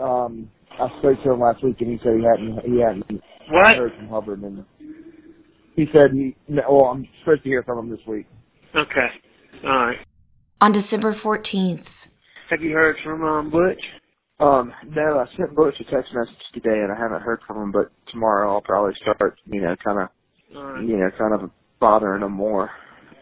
[0.00, 3.76] Um, I spoke to him last week, and he said he hadn't he hadn't What?
[3.76, 4.64] heard from Hubbard, and
[5.76, 8.26] he said he no, well, I'm supposed to hear from him this week.
[8.74, 9.08] Okay.
[9.64, 9.98] All right.
[10.60, 11.86] on December 14th,
[12.50, 13.80] Have you heard from um, Butch?
[14.40, 17.72] Um, no, I sent Butch a text message today, and I haven't heard from him.
[17.72, 20.08] But tomorrow, I'll probably start, you know, kind of,
[20.56, 20.84] All right.
[20.84, 22.70] you know, kind of bothering him more.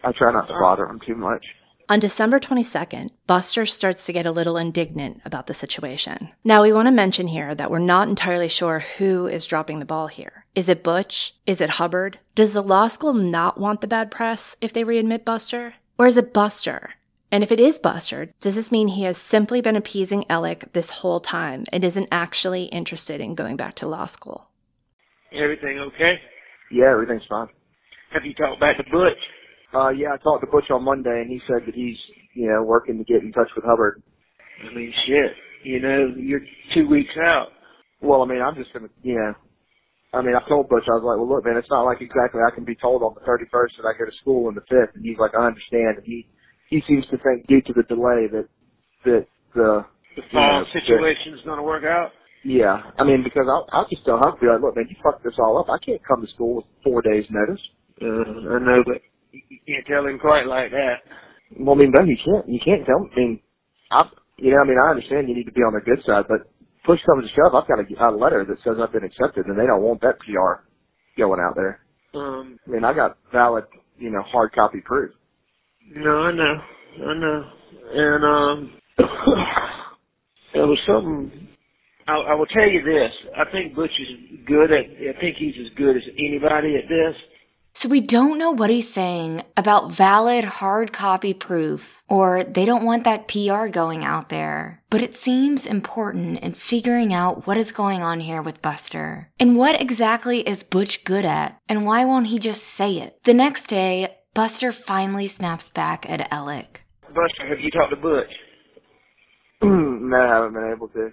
[0.03, 1.45] I try not to bother him too much.
[1.89, 6.29] On December 22nd, Buster starts to get a little indignant about the situation.
[6.43, 9.85] Now, we want to mention here that we're not entirely sure who is dropping the
[9.85, 10.45] ball here.
[10.55, 11.35] Is it Butch?
[11.45, 12.19] Is it Hubbard?
[12.33, 15.73] Does the law school not want the bad press if they readmit Buster?
[15.97, 16.91] Or is it Buster?
[17.29, 20.91] And if it is Buster, does this mean he has simply been appeasing Alec this
[20.91, 24.47] whole time and isn't actually interested in going back to law school?
[25.33, 26.15] Everything okay?
[26.71, 27.47] Yeah, everything's fine.
[28.13, 29.19] Have you talked back to Butch?
[29.73, 31.97] Uh, yeah, I talked to Butch on Monday, and he said that he's,
[32.33, 34.01] you know, working to get in touch with Hubbard.
[34.69, 35.31] I mean, shit.
[35.63, 36.41] You know, you're
[36.73, 37.49] two weeks out.
[38.01, 39.33] Well, I mean, I'm just gonna, you know,
[40.13, 42.41] I mean, I told Butch, I was like, well, look, man, it's not like exactly
[42.45, 44.95] I can be told on the 31st that I go to school on the 5th,
[44.95, 46.27] and he's like, I understand, and he,
[46.67, 48.47] he seems to think due to the delay that,
[49.05, 49.85] that the,
[50.17, 52.11] The you fall know, that- situation's going to work out.
[52.43, 55.37] Yeah, I mean, because I'll, I'll just tell be like, look, man, you fucked this
[55.37, 55.69] all up.
[55.69, 57.61] I can't come to school with four days' notice.
[58.01, 58.97] Uh, I know, but
[59.31, 60.95] you can't tell him quite like that.
[61.59, 62.47] Well, I mean, no, you can't.
[62.49, 63.09] You can't tell.
[63.11, 63.39] I mean,
[63.91, 66.25] I, you know, I mean, I understand you need to be on the good side,
[66.27, 66.49] but
[66.85, 69.57] push comes to shove, I've got a, a letter that says I've been accepted, and
[69.59, 70.63] they don't want that PR
[71.17, 71.79] going out there.
[72.13, 73.65] Um, I mean, I got valid,
[73.97, 75.11] you know, hard copy proof.
[75.95, 76.55] no, I know.
[77.07, 77.51] I know.
[77.93, 78.73] And, um,
[80.53, 81.47] there was something,
[82.07, 83.11] I, I will tell you this.
[83.37, 84.85] I think Butch is good at.
[84.85, 87.15] I think he's as good as anybody at this.
[87.73, 92.83] So we don't know what he's saying about valid hard copy proof, or they don't
[92.83, 94.83] want that PR going out there.
[94.89, 99.29] But it seems important in figuring out what is going on here with Buster.
[99.39, 101.57] And what exactly is Butch good at?
[101.69, 103.17] And why won't he just say it?
[103.23, 106.83] The next day, Buster finally snaps back at Alec.
[107.03, 108.31] Buster, have you talked to Butch?
[109.61, 111.09] no, I haven't been able to.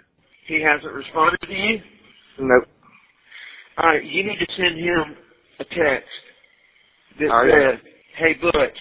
[0.49, 1.79] He hasn't responded to you?
[2.41, 2.65] Nope.
[3.79, 5.17] Alright, you need to send him
[5.61, 6.09] a text
[7.19, 7.79] that All right.
[7.79, 7.81] says,
[8.19, 8.79] Hey Butch,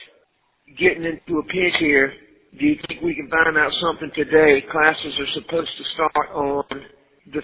[0.79, 2.13] getting into a pinch here.
[2.59, 4.63] Do you think we can find out something today?
[4.71, 6.63] Classes are supposed to start on
[7.33, 7.41] the,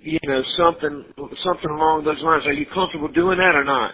[0.00, 1.04] you know, something,
[1.44, 2.44] something along those lines.
[2.46, 3.92] Are you comfortable doing that or not?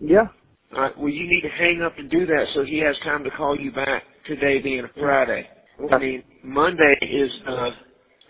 [0.00, 0.26] Yeah.
[0.74, 0.98] All right.
[0.98, 3.58] Well, you need to hang up and do that so he has time to call
[3.58, 4.02] you back.
[4.26, 5.46] Today being a Friday.
[5.92, 7.70] I mean, Monday is uh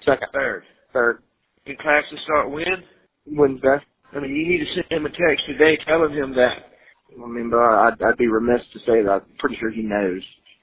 [0.05, 0.28] Second.
[0.34, 0.64] third.
[0.92, 1.22] Third.
[1.66, 2.84] And classes start when?
[3.26, 3.76] Wednesday.
[4.12, 6.74] I mean, you need to send him a text today telling him that.
[7.23, 9.23] I mean, but I'd, I'd be remiss to say that.
[9.25, 10.23] I'm pretty sure he knows.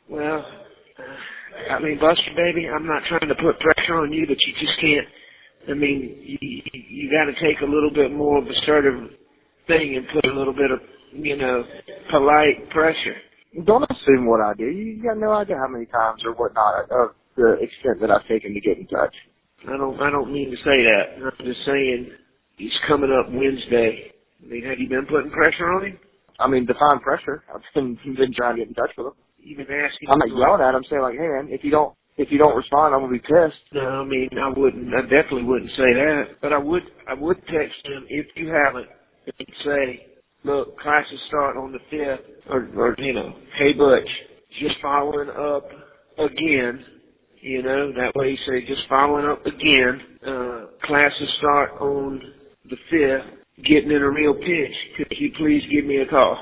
[0.10, 0.46] Well,
[1.72, 4.80] I mean, Buster, baby, I'm not trying to put pressure on you, but you just
[4.82, 5.08] can't.
[5.70, 6.38] I mean, you,
[6.90, 9.12] you got to take a little bit more of assertive
[9.68, 10.80] thing and put a little bit of,
[11.14, 11.64] you know,
[12.12, 13.18] polite pressure.
[13.66, 14.66] Don't assume what I do.
[14.66, 18.54] You got no idea how many times or whatnot of the extent that I've taken
[18.54, 19.14] to get in touch.
[19.68, 21.22] I don't, I don't mean to say that.
[21.22, 22.12] I'm just saying
[22.58, 24.12] he's coming up Wednesday.
[24.44, 26.00] I mean, have you been putting pressure on him?
[26.42, 27.44] I mean, define pressure.
[27.54, 29.14] I've been, been trying to get in touch with him.
[29.40, 30.10] You've been asking.
[30.12, 32.56] I'm not yelling at him, saying like, "Hey man, if you don't, if you don't
[32.56, 34.94] respond, I'm gonna be pissed." No, I mean, I wouldn't.
[34.94, 36.24] I definitely wouldn't say that.
[36.42, 36.84] But I would.
[37.08, 38.88] I would text him if you haven't,
[39.26, 40.06] and say,
[40.44, 44.10] "Look, classes start on the fifth, or, or you know, hey Butch,
[44.60, 45.66] just following up
[46.20, 46.86] again."
[47.42, 52.22] You know, that way you say, "Just following up again." Uh, classes start on
[52.70, 53.41] the fifth.
[53.64, 54.76] Getting in a real pinch.
[54.98, 56.38] Could you please give me a call?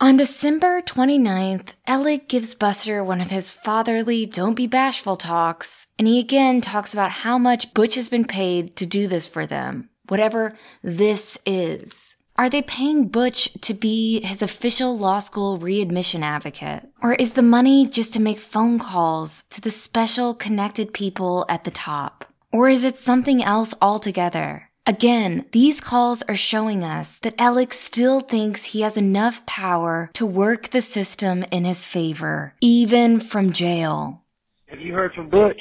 [0.00, 6.08] On December 29th, Alec gives Buster one of his fatherly don't be bashful talks, and
[6.08, 9.90] he again talks about how much Butch has been paid to do this for them,
[10.08, 12.16] whatever this is.
[12.36, 16.88] Are they paying Butch to be his official law school readmission advocate?
[17.00, 21.62] Or is the money just to make phone calls to the special connected people at
[21.62, 22.24] the top?
[22.50, 24.71] Or is it something else altogether?
[24.84, 30.26] Again, these calls are showing us that Alex still thinks he has enough power to
[30.26, 34.22] work the system in his favor, even from jail.
[34.66, 35.60] Have you heard from Butch?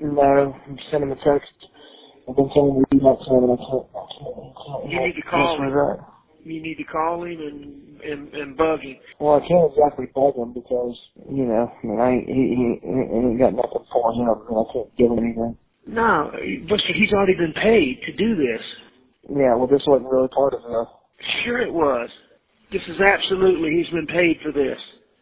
[0.00, 0.20] No,
[0.66, 1.52] I'm sending him a text.
[2.28, 3.86] I've been telling him to do that to and I can't.
[3.94, 5.70] I can't, I can't You need to call him.
[5.70, 5.98] that.
[6.42, 8.96] You need to call him and and, and bug him.
[9.20, 10.96] Well, I can't exactly bug him because
[11.30, 14.58] you know, I mean, I ain't, he, he, he ain't got nothing for him, and
[14.58, 15.56] I can't give him anything.
[15.86, 16.30] No,
[16.68, 18.62] but he's already been paid to do this.
[19.30, 20.84] Yeah, well, this wasn't really part of the.
[21.44, 22.08] Sure it was.
[22.72, 24.78] This is absolutely, he's been paid for this.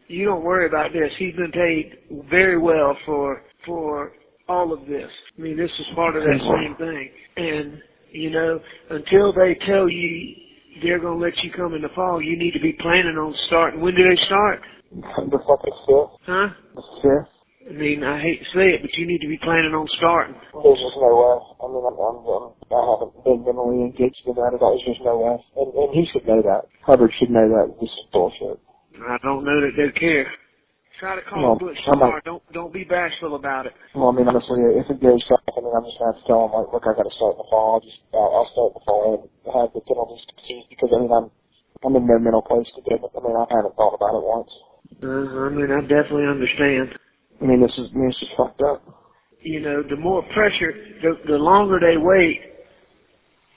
[0.08, 1.10] You don't worry about this.
[1.18, 4.12] He's been paid very well for, for
[4.48, 5.08] all of this.
[5.38, 7.10] I mean, this is part of that same thing.
[7.36, 7.78] And,
[8.12, 8.60] you know,
[8.90, 10.34] until they tell you
[10.82, 13.34] they're going to let you come in the fall, you need to be planning on
[13.46, 13.80] starting.
[13.80, 14.60] When do they start?
[15.30, 16.20] The fucking fifth.
[16.26, 16.48] Huh?
[16.76, 17.33] The fifth.
[17.64, 20.36] I mean, I hate to say it, but you need to be planning on starting.
[20.36, 21.36] There's just no way.
[21.60, 24.52] I mean, I'm, I'm, I'm, I haven't been mentally engaged in that.
[24.52, 25.36] There's just no way.
[25.56, 26.68] And, and he should know that.
[26.84, 27.72] Hubbard should know that.
[27.80, 28.60] This is bullshit.
[29.00, 30.28] I don't know that they care.
[31.00, 32.20] Try to call Well, Butch tomorrow.
[32.20, 33.72] Like, Don't don't be bashful about it.
[33.96, 36.26] Well, I mean, honestly, if it goes south, I mean, I'm just gonna have to
[36.28, 37.66] tell him like, look, I got to start in the fall.
[37.80, 40.98] I'll just, I'll, I'll start in the fall and have the penalties confused because I
[41.02, 41.26] mean, I'm,
[41.82, 43.10] I'm in no mental place to do it.
[43.10, 44.52] I mean, I haven't thought about it once.
[45.02, 46.94] Uh, I mean, I definitely understand.
[47.42, 48.82] I mean, this is, I mean, it's just fucked up.
[49.42, 50.72] You know, the more pressure,
[51.02, 52.40] the the longer they wait,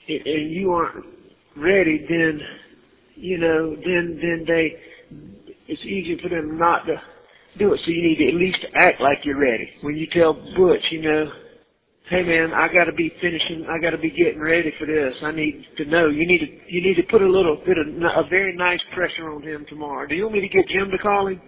[0.08, 1.04] and you aren't
[1.56, 2.40] ready, then
[3.16, 4.72] you know, then then they,
[5.68, 6.96] it's easier for them not to
[7.58, 7.80] do it.
[7.84, 9.68] So you need to at least act like you're ready.
[9.82, 11.26] When you tell Butch, you know,
[12.10, 15.14] hey man, I got to be finishing, I got to be getting ready for this.
[15.22, 16.08] I need to know.
[16.08, 19.30] You need to you need to put a little bit of a very nice pressure
[19.30, 20.06] on him tomorrow.
[20.08, 21.40] Do you want me to get Jim to call him?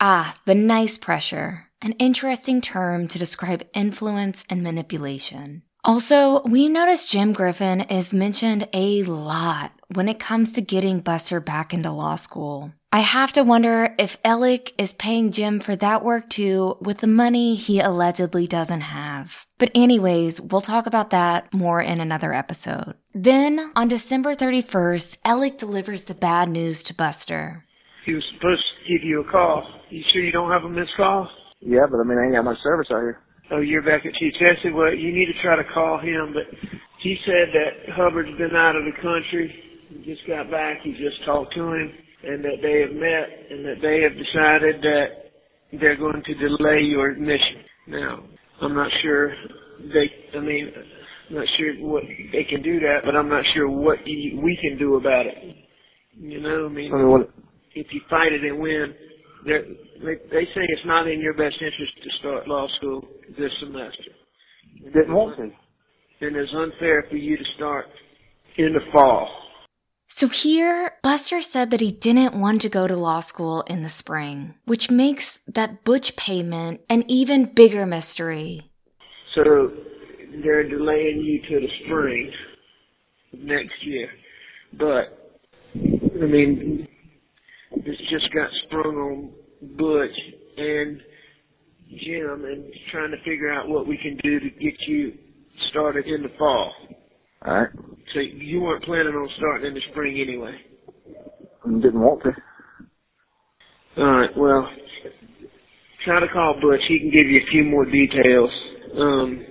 [0.00, 1.68] Ah, the nice pressure.
[1.80, 5.62] An interesting term to describe influence and manipulation.
[5.84, 11.40] Also, we notice Jim Griffin is mentioned a lot when it comes to getting Buster
[11.40, 12.72] back into law school.
[12.92, 17.06] I have to wonder if Alec is paying Jim for that work too with the
[17.06, 19.46] money he allegedly doesn't have.
[19.58, 22.94] But anyways, we'll talk about that more in another episode.
[23.14, 27.65] Then, on December 31st, Alec delivers the bad news to Buster.
[28.06, 29.66] He was supposed to give you a call.
[29.90, 31.28] You sure you don't have a missed call?
[31.60, 33.20] Yeah, but I mean, I ain't got much service out here.
[33.50, 34.72] Oh, you're back at Chechessee.
[34.74, 36.46] Well, you need to try to call him, but
[37.02, 39.50] he said that Hubbard's been out of the country.
[39.90, 40.78] He just got back.
[40.82, 41.92] He just talked to him,
[42.24, 46.82] and that they have met, and that they have decided that they're going to delay
[46.82, 47.66] your admission.
[47.88, 48.22] Now,
[48.62, 49.34] I'm not sure
[49.82, 50.38] they.
[50.38, 50.70] I mean,
[51.30, 52.02] I'm not sure what
[52.32, 55.34] they can do that, but I'm not sure what you, we can do about it.
[56.18, 57.30] You know, I mean, I mean, what,
[57.76, 58.94] if you fight it and win,
[59.44, 59.62] they're,
[60.00, 63.06] they they say it's not in your best interest to start law school
[63.38, 64.12] this semester.
[64.82, 65.50] didn't want to.
[66.26, 67.86] And it's unfair for you to start
[68.56, 69.28] in the fall.
[70.08, 73.90] So here, Buster said that he didn't want to go to law school in the
[73.90, 78.70] spring, which makes that Butch payment an even bigger mystery.
[79.34, 79.42] So
[80.42, 82.32] they're delaying you to the spring
[83.34, 84.08] next year.
[84.78, 85.04] But,
[85.74, 86.88] I mean,
[87.74, 89.30] this just got sprung on
[89.76, 90.16] Butch
[90.56, 91.00] and
[92.04, 95.12] Jim and trying to figure out what we can do to get you
[95.70, 96.72] started in the fall.
[97.44, 97.68] All right.
[98.14, 100.54] So you weren't planning on starting in the spring anyway.
[101.64, 102.30] Didn't want to.
[103.98, 104.30] All right.
[104.36, 104.68] Well,
[106.04, 106.80] try to call Butch.
[106.88, 108.50] He can give you a few more details.
[108.96, 109.46] Um,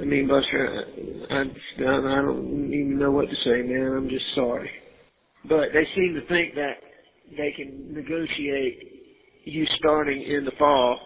[0.00, 0.84] I mean, Buster,
[1.30, 3.94] I, I, I don't even know what to say, man.
[3.96, 4.70] I'm just sorry.
[5.48, 6.76] But they seem to think that
[7.36, 8.94] they can negotiate
[9.44, 10.98] you starting in the fall,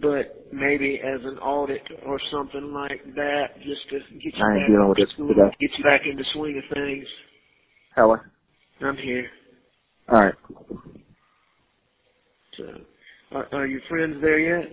[0.00, 4.88] but maybe as an audit or something like that, just to get you back dealing
[4.88, 7.06] with school, get you back in the swing of things.
[7.94, 8.16] Hello.
[8.80, 9.26] I'm here.
[10.10, 10.34] All right.
[12.56, 12.64] So,
[13.32, 14.70] are, are your friends there yet?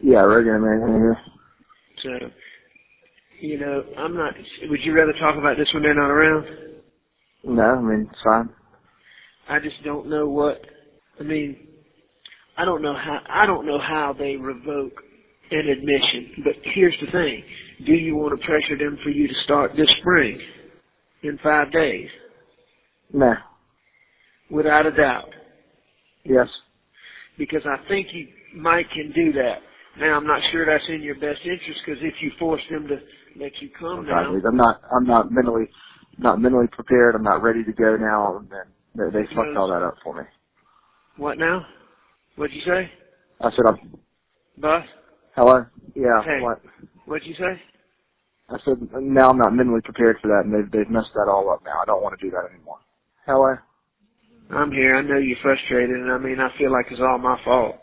[0.00, 1.16] Yeah, regular man here.
[2.02, 2.26] So,
[3.40, 4.34] you know, I'm not.
[4.68, 6.46] Would you rather talk about this when they're not around?
[7.44, 8.50] No, I mean it's fine.
[9.48, 10.60] I just don't know what.
[11.18, 11.56] I mean,
[12.56, 13.18] I don't know how.
[13.28, 14.92] I don't know how they revoke
[15.50, 16.44] an admission.
[16.44, 17.42] But here's the thing:
[17.86, 20.38] Do you want to pressure them for you to start this spring
[21.22, 22.08] in five days?
[23.12, 23.34] Nah.
[24.50, 25.30] Without a doubt,
[26.24, 26.48] Yes.
[27.38, 28.28] because I think you
[28.60, 29.58] might can do that.
[29.98, 32.96] Now, I'm not sure that's in your best interest because if you force them to
[33.40, 34.80] let you come now, I'm not.
[34.94, 35.66] I'm not mentally,
[36.18, 37.14] not mentally prepared.
[37.14, 38.38] I'm not ready to go now.
[38.38, 40.22] And then they, they fucked all that up for me.
[41.16, 41.64] what now?
[42.36, 42.90] What'd you say,
[43.40, 43.98] I said, I'm.
[44.58, 44.84] Bus?
[45.34, 45.64] Hello.
[45.94, 46.22] Yeah.
[46.24, 46.40] Hey.
[46.42, 46.60] What?
[47.06, 47.60] What'd you say?
[48.50, 51.50] I said now I'm not mentally prepared for that, and they've they've messed that all
[51.50, 51.80] up now.
[51.82, 52.78] I don't want to do that anymore.
[53.26, 53.56] Hello.
[54.50, 54.96] I'm here.
[54.96, 57.76] I know you're frustrated, and I mean, I feel like it's all my fault.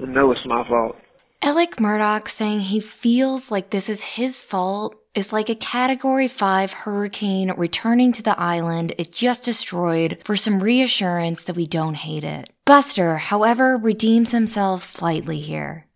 [0.00, 0.96] I know it's my fault.
[1.42, 6.72] Alec Murdaugh saying he feels like this is his fault is like a category 5
[6.72, 12.24] hurricane returning to the island it just destroyed for some reassurance that we don't hate
[12.24, 12.48] it.
[12.64, 15.86] Buster, however, redeems himself slightly here.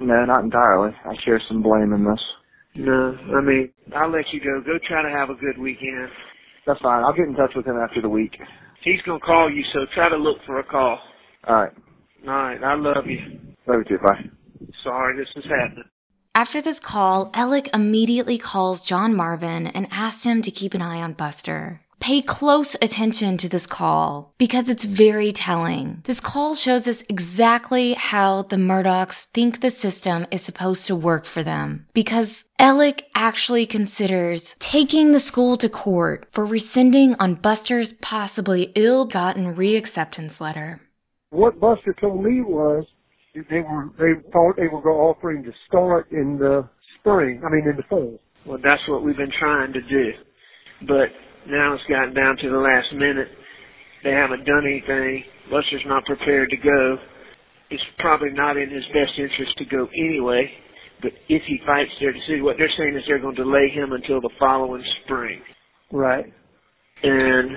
[0.00, 0.94] No, not entirely.
[1.04, 2.20] I share some blame in this.
[2.76, 4.62] No, I mean, I'll let you go.
[4.64, 6.08] Go try to have a good weekend.
[6.66, 7.02] That's fine.
[7.04, 8.32] I'll get in touch with him after the week.
[8.84, 10.98] He's gonna call you, so try to look for a call.
[11.46, 11.72] All right.
[12.26, 13.18] All right, I love you.
[13.66, 14.02] Love you too.
[14.02, 14.30] Bye.
[14.84, 15.84] Sorry this is happening.
[16.34, 21.02] After this call, Alec immediately calls John Marvin and asks him to keep an eye
[21.02, 21.80] on Buster.
[22.00, 26.00] Pay close attention to this call because it's very telling.
[26.04, 31.24] This call shows us exactly how the Murdaughs think the system is supposed to work
[31.24, 31.86] for them.
[31.94, 39.56] Because Alec actually considers taking the school to court for rescinding on Buster's possibly ill-gotten
[39.56, 40.80] reacceptance letter.
[41.30, 42.86] What Buster told me was
[43.50, 46.68] they were they thought they were going to offer him to start in the
[46.98, 47.42] spring.
[47.44, 48.18] I mean, in the fall.
[48.46, 50.06] Well, that's what we've been trying to do,
[50.86, 51.08] but
[51.48, 53.28] now it's gotten down to the last minute.
[54.04, 55.24] They haven't done anything.
[55.50, 56.96] Buster's not prepared to go.
[57.70, 60.48] It's probably not in his best interest to go anyway.
[61.02, 63.92] But if he fights their decision, what they're saying is they're going to delay him
[63.92, 65.40] until the following spring.
[65.92, 66.26] Right.
[67.02, 67.50] And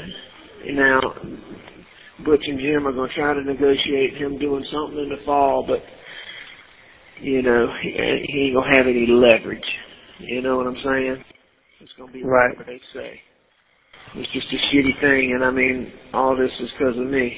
[0.76, 1.00] now
[2.26, 5.66] Butch and Jim are going to try to negotiate him doing something in the fall,
[5.68, 5.80] but
[7.22, 7.90] you know he,
[8.28, 9.70] he ain't going to have any leverage.
[10.20, 11.24] You know what I'm saying?
[11.82, 12.52] It's going to be Right.
[12.58, 13.20] whatever they say.
[14.16, 17.34] It's just a shitty thing, and I mean, all this is because of me.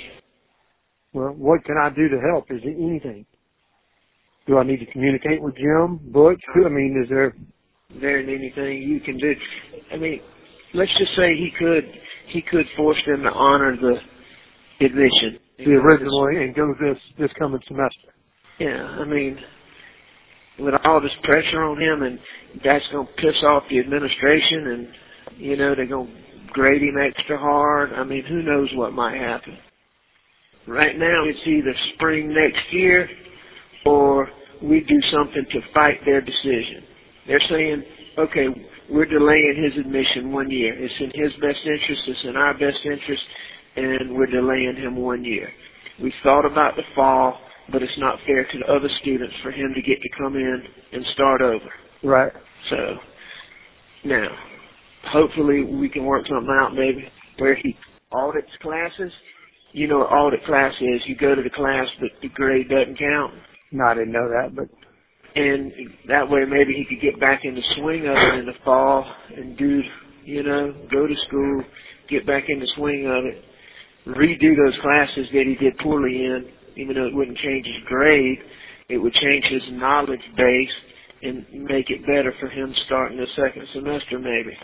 [1.14, 2.46] Well, what can I do to help?
[2.50, 3.26] Is it anything?
[4.48, 6.42] Do I need to communicate with Jim, Butch?
[6.66, 7.34] I mean, is there?
[8.02, 9.34] There anything you can do.
[9.94, 10.20] I mean,
[10.74, 11.86] let's just say he could
[12.30, 13.96] he could force them to honor the
[14.82, 15.40] admission.
[15.58, 18.10] The original and go this this coming semester.
[18.60, 19.38] Yeah, I mean,
[20.60, 22.20] with all this pressure on him, and
[22.64, 24.88] that's going to piss off the administration, and
[25.38, 27.94] you know they're going to grade him extra hard.
[27.94, 29.58] I mean, who knows what might happen?
[30.68, 33.10] Right now, it's either spring next year
[33.86, 34.30] or
[34.62, 36.88] we do something to fight their decision.
[37.28, 37.84] They're saying,
[38.18, 38.48] okay,
[38.90, 40.74] we're delaying his admission one year.
[40.74, 43.24] It's in his best interest, it's in our best interest,
[43.76, 45.50] and we're delaying him one year.
[46.02, 47.38] We thought about the fall,
[47.72, 50.64] but it's not fair to the other students for him to get to come in
[50.92, 51.70] and start over.
[52.04, 52.32] Right.
[52.70, 52.78] So,
[54.06, 54.28] now,
[55.12, 57.06] hopefully we can work something out maybe
[57.38, 57.76] where he
[58.12, 59.12] audits classes.
[59.72, 61.02] You know what audit class is.
[61.08, 63.34] You go to the class, but the grade doesn't count.
[63.72, 64.70] No, I didn't know that, but
[65.36, 65.72] and
[66.08, 69.04] that way maybe he could get back in the swing of it in the fall
[69.36, 69.82] and do,
[70.26, 71.64] you know, go to school,
[72.08, 73.44] get back in the swing of it,
[74.08, 76.46] redo those classes that he did poorly in,
[76.76, 78.40] even though it wouldn't change his grade,
[78.90, 80.76] it would change his knowledge base
[81.22, 84.56] and make it better for him starting the second semester maybe.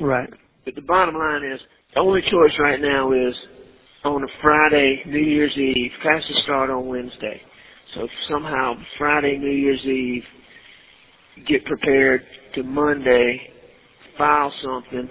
[0.00, 0.28] Right.
[0.64, 1.60] But the bottom line is,
[1.94, 3.34] the only choice right now is
[4.04, 7.40] on a Friday, New Year's Eve, classes start on Wednesday.
[7.94, 10.22] So somehow Friday, New Year's Eve,
[11.48, 12.22] get prepared
[12.54, 13.40] to Monday,
[14.16, 15.08] file something,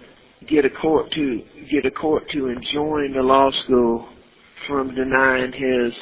[0.49, 4.07] get a court to get a court to enjoin the law school
[4.67, 5.93] from denying his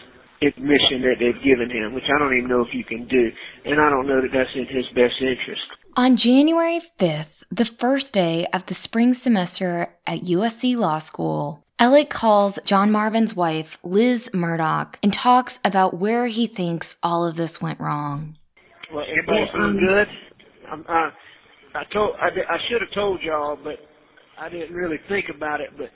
[0.42, 3.30] admission that they've given him, which I don't even know if you can do,
[3.66, 5.62] and I don't know that that's in his best interest.
[5.98, 12.10] On January 5th, the first day of the spring semester at USC Law School, Alec
[12.10, 17.62] calls John Marvin's wife, Liz Murdaugh, and talks about where he thinks all of this
[17.62, 18.38] went wrong.
[18.94, 20.08] Well, everybody's doing um, good.
[20.70, 21.12] I'm, I,
[21.76, 23.76] I told, I, I should have told y'all, but
[24.40, 25.70] I didn't really think about it.
[25.78, 25.90] But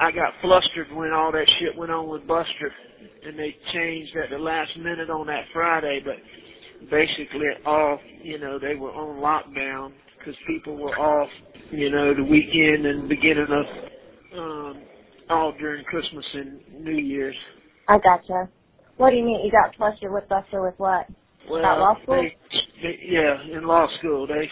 [0.00, 2.72] I got flustered when all that shit went on with Buster,
[3.24, 6.00] and they changed at the last minute on that Friday.
[6.04, 6.16] But
[6.90, 11.28] basically, all you know, they were on lockdown because people were off,
[11.70, 14.82] you know, the weekend and beginning of um,
[15.30, 17.36] all during Christmas and New Year's.
[17.88, 18.48] I gotcha.
[18.96, 19.40] What do you mean?
[19.44, 21.06] You got flustered with Buster with what?
[21.48, 22.22] Well, About law school?
[22.22, 22.36] They,
[22.82, 24.48] they, yeah, in law school they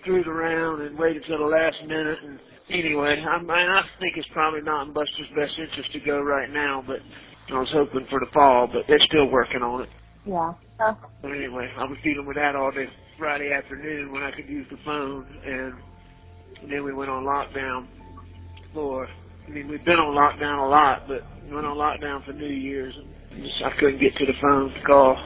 [0.00, 2.18] screwed around and waited till the last minute.
[2.24, 2.38] And
[2.70, 6.84] anyway, I I think it's probably not in Buster's best interest to go right now.
[6.86, 6.98] But
[7.54, 9.90] I was hoping for the fall, but they're still working on it.
[10.26, 10.52] Yeah.
[10.80, 12.86] Uh, But anyway, I was dealing with that all day
[13.18, 15.74] Friday afternoon when I could use the phone, and,
[16.72, 17.88] then we went on lockdown
[18.74, 19.08] for.
[19.46, 22.46] I mean, we've been on lockdown a lot, but we went on lockdown for New
[22.48, 22.94] Year's,
[23.32, 25.16] and just, I couldn't get to the phone to call.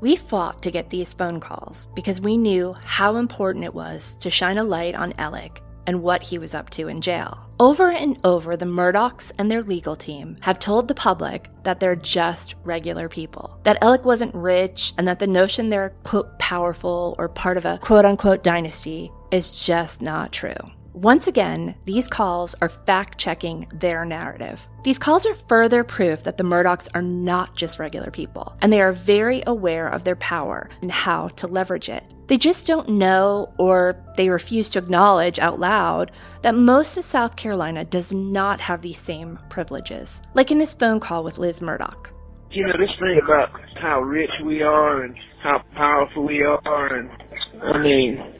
[0.00, 4.30] We fought to get these phone calls because we knew how important it was to
[4.30, 7.48] shine a light on Alec and what he was up to in jail.
[7.58, 11.96] Over and over, the Murdaughs and their legal team have told the public that they're
[11.96, 17.28] just regular people, that Alec wasn't rich, and that the notion they're, quote, powerful or
[17.28, 20.54] part of a quote unquote dynasty is just not true.
[20.96, 24.66] Once again, these calls are fact checking their narrative.
[24.82, 28.80] These calls are further proof that the Murdaughs are not just regular people, and they
[28.80, 32.02] are very aware of their power and how to leverage it.
[32.28, 37.36] They just don't know, or they refuse to acknowledge out loud, that most of South
[37.36, 42.06] Carolina does not have these same privileges, like in this phone call with Liz Murdaugh.
[42.52, 43.50] You know, this thing about
[43.82, 47.10] how rich we are and how powerful we are, and
[47.62, 48.32] I mean,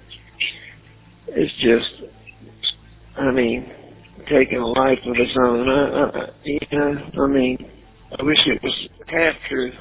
[1.27, 2.11] it's just,
[3.19, 3.71] I mean,
[4.29, 5.69] taking a life of its own.
[5.69, 7.71] I, I, you know, I mean,
[8.19, 9.73] I wish it was half true.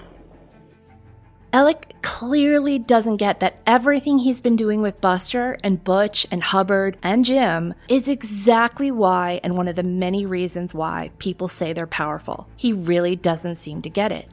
[1.53, 6.97] Alec clearly doesn't get that everything he's been doing with Buster and Butch and Hubbard
[7.01, 11.87] and Jim is exactly why and one of the many reasons why people say they're
[11.87, 12.49] powerful.
[12.57, 14.27] He really doesn't seem to get it.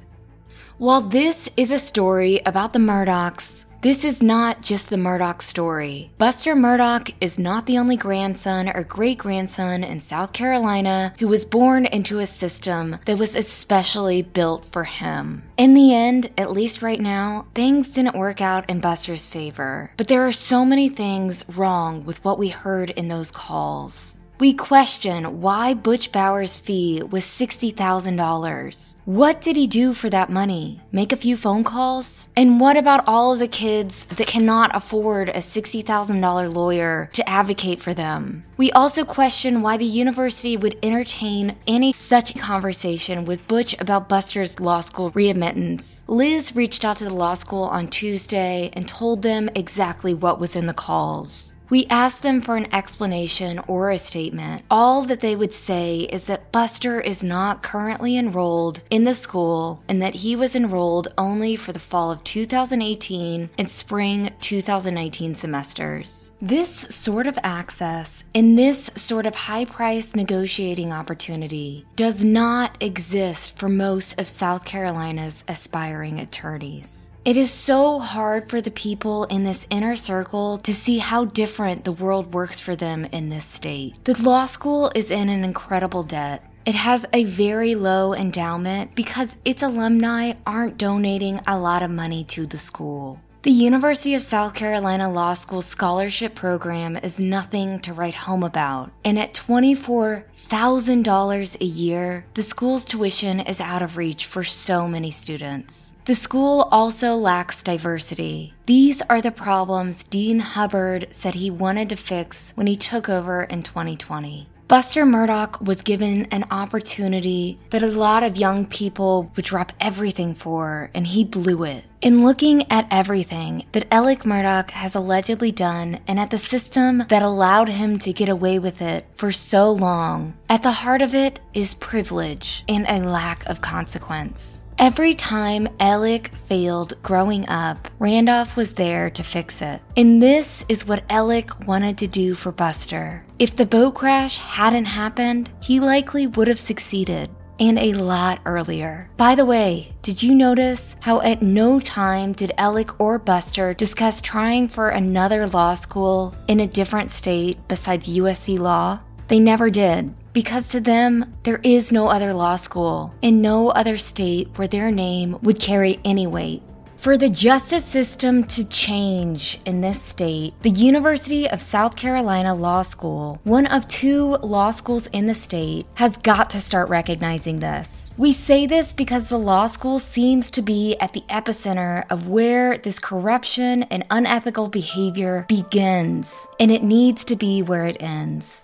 [0.79, 6.13] While this is a story about the Murdaughs, this is not just the Murdaugh story.
[6.17, 11.45] Buster Murdaugh is not the only grandson or great grandson in South Carolina who was
[11.45, 15.43] born into a system that was especially built for him.
[15.57, 19.91] In the end, at least right now, things didn't work out in Buster's favor.
[19.97, 24.12] But there are so many things wrong with what we heard in those calls.
[24.43, 28.97] We question why Butch Bowers' fee was $60,000.
[29.05, 30.81] What did he do for that money?
[30.91, 32.29] Make a few phone calls?
[32.35, 37.81] And what about all of the kids that cannot afford a $60,000 lawyer to advocate
[37.81, 38.43] for them?
[38.57, 44.59] We also question why the university would entertain any such conversation with Butch about Buster's
[44.59, 46.03] law school readmittance.
[46.09, 50.57] Liz reached out to the law school on Tuesday and told them exactly what was
[50.57, 51.52] in the calls.
[51.73, 54.63] We asked them for an explanation or a statement.
[54.71, 59.83] All that they would say is that Buster is not currently enrolled in the school
[59.89, 66.33] and that he was enrolled only for the fall of 2018 and spring 2019 semesters.
[66.43, 73.57] This sort of access and this sort of high priced negotiating opportunity does not exist
[73.57, 77.02] for most of South Carolina's aspiring attorneys.
[77.25, 81.85] It is so hard for the people in this inner circle to see how different
[81.85, 83.95] the world works for them in this state.
[84.03, 86.43] The law school is in an incredible debt.
[86.67, 92.25] It has a very low endowment because its alumni aren't donating a lot of money
[92.25, 93.21] to the school.
[93.43, 98.91] The University of South Carolina Law School scholarship program is nothing to write home about.
[99.05, 105.13] And at $24,000 a year, the school's tuition is out of reach for so many
[105.13, 105.92] students.
[106.05, 108.55] The school also lacks diversity.
[108.67, 113.45] These are the problems Dean Hubbard said he wanted to fix when he took over
[113.45, 114.49] in 2020.
[114.67, 120.35] Buster Murdaugh was given an opportunity that a lot of young people would drop everything
[120.35, 121.85] for, and he blew it.
[122.01, 127.23] In looking at everything that Alec Murdaugh has allegedly done and at the system that
[127.23, 131.39] allowed him to get away with it for so long, at the heart of it
[131.55, 134.62] is privilege and a lack of consequence.
[134.79, 139.81] Every time Alec failed growing up, Randolph was there to fix it.
[139.97, 143.25] And this is what Alec wanted to do for Buster.
[143.39, 147.31] If the boat crash hadn't happened, he likely would have succeeded.
[147.61, 149.09] And a lot earlier.
[149.17, 154.21] By the way, did you notice how at no time did Alec or Buster discuss
[154.21, 159.01] trying for another law school in a different state besides USC Law?
[159.29, 163.99] They never did because to them, there is no other law school in no other
[163.99, 166.63] state where their name would carry any weight.
[166.97, 172.83] For the justice system to change in this state, the University of South Carolina Law
[172.83, 178.13] School, one of two law schools in the state, has got to start recognizing this.
[178.17, 182.79] We say this because the law school seems to be at the epicenter of where
[182.79, 188.62] this corruption and unethical behavior begins, and it needs to be where it ends.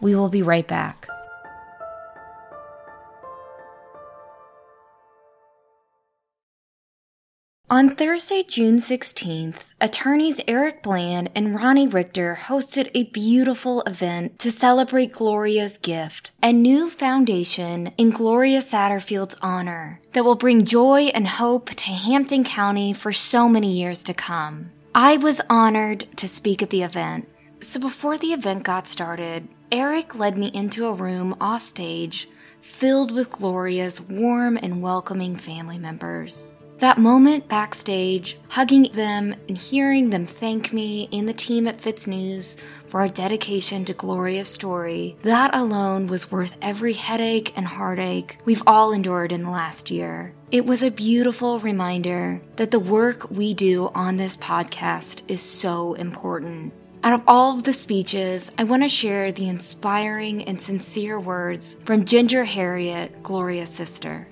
[0.00, 1.06] We will be right back.
[7.72, 14.50] On Thursday, June 16th, attorneys Eric Bland and Ronnie Richter hosted a beautiful event to
[14.50, 21.28] celebrate Gloria's gift, a new foundation in Gloria Satterfield's honor that will bring joy and
[21.28, 24.72] hope to Hampton County for so many years to come.
[24.92, 27.28] I was honored to speak at the event.
[27.60, 32.28] So before the event got started, Eric led me into a room offstage
[32.60, 36.52] filled with Gloria's warm and welcoming family members.
[36.80, 42.56] That moment backstage, hugging them and hearing them thank me and the team at FITSNews
[42.88, 48.64] for our dedication to Gloria's story, that alone was worth every headache and heartache we've
[48.66, 50.34] all endured in the last year.
[50.50, 55.94] It was a beautiful reminder that the work we do on this podcast is so
[55.94, 56.72] important.
[57.02, 61.74] Out of all of the speeches, I want to share the inspiring and sincere words
[61.86, 64.28] from Ginger Harriott, Gloria's sister.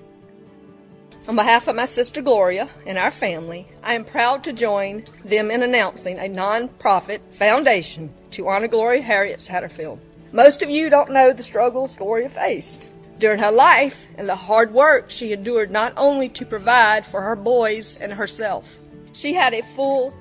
[1.27, 5.49] On behalf of my sister Gloria and our family, I am proud to join them
[5.49, 9.97] in announcing a non-profit foundation to honor Gloria Harriott Satterfield.
[10.31, 14.71] Most of you don't know the struggles Gloria faced during her life and the hard
[14.75, 18.77] work she endured not only to provide for her boys and herself.
[19.11, 20.13] She had a full,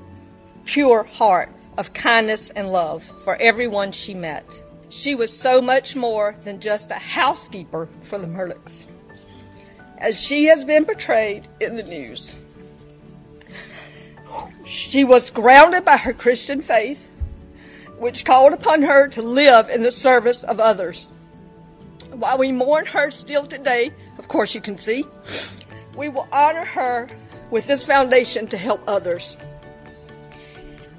[0.65, 4.63] pure heart of kindness and love for everyone she met.
[4.91, 8.87] She was so much more than just a housekeeper for the Murdaughs,
[9.99, 12.35] as she has been portrayed in the news.
[14.67, 17.09] She was grounded by her Christian faith,
[17.99, 21.09] which called upon her to live in the service of others.
[22.11, 25.05] While we mourn her still today, of course you can see,
[25.97, 27.09] we will honor her
[27.51, 29.37] with this foundation to help others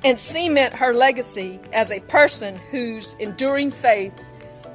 [0.04, 4.14] and cement her legacy as a person whose enduring faith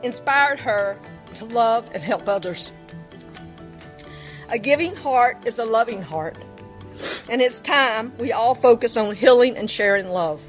[0.03, 0.99] inspired her
[1.35, 2.73] to love and help others.
[4.51, 6.37] A giving heart is a loving heart,
[7.31, 10.43] and it's time we all focus on healing and sharing love.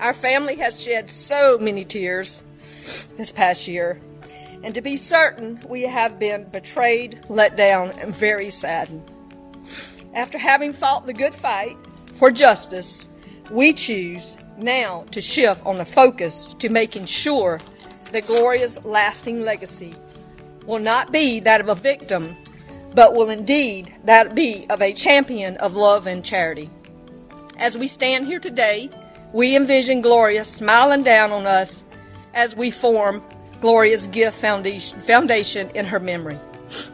[0.00, 2.42] Our family has shed so many tears
[3.16, 4.00] this past year,
[4.62, 9.10] and to be certain, we have been betrayed, let down, and very saddened.
[10.14, 11.76] After having fought the good fight
[12.14, 13.08] for justice,
[13.50, 17.60] we choose now to shift on the focus to making sure
[18.12, 19.94] that Gloria's lasting legacy
[20.64, 22.36] will not be that of a victim,
[22.94, 26.70] but will indeed that be of a champion of love and charity.
[27.58, 28.90] As we stand here today,
[29.32, 31.84] we envision Gloria smiling down on us
[32.34, 33.22] as we form
[33.60, 36.38] Gloria's Gift Foundation, foundation in her memory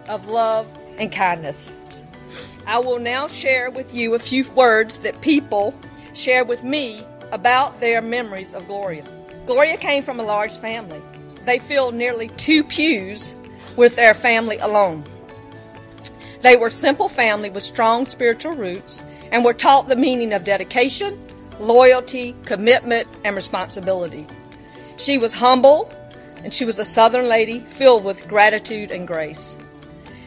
[0.09, 0.67] of love
[0.99, 1.71] and kindness.
[2.67, 5.75] I will now share with you a few words that people
[6.13, 9.05] share with me about their memories of Gloria.
[9.47, 11.03] Gloria came from a large family.
[11.45, 13.35] They filled nearly two pews
[13.77, 15.05] with their family alone.
[16.43, 21.21] They were simple family with strong spiritual roots and were taught the meaning of dedication,
[21.59, 24.27] loyalty, commitment, and responsibility.
[24.97, 25.91] She was humble
[26.45, 29.57] and she was a southern lady filled with gratitude and grace.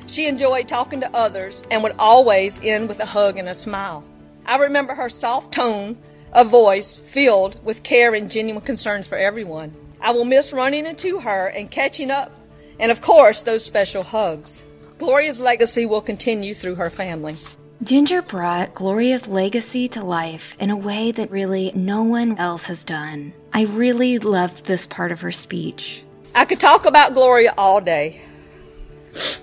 [0.08, 4.04] She enjoyed talking to others and would always end with a hug and a smile.
[4.46, 5.98] I remember her soft tone
[6.34, 9.74] of voice filled with care and genuine concerns for everyone.
[10.02, 12.32] I will miss running into her and catching up,
[12.80, 14.64] and of course, those special hugs.
[14.98, 17.38] Gloria's legacy will continue through her family.
[17.84, 22.84] Ginger brought Gloria's legacy to life in a way that really no one else has
[22.84, 23.34] done.
[23.54, 26.04] I really loved this part of her speech.
[26.34, 28.22] I could talk about Gloria all day.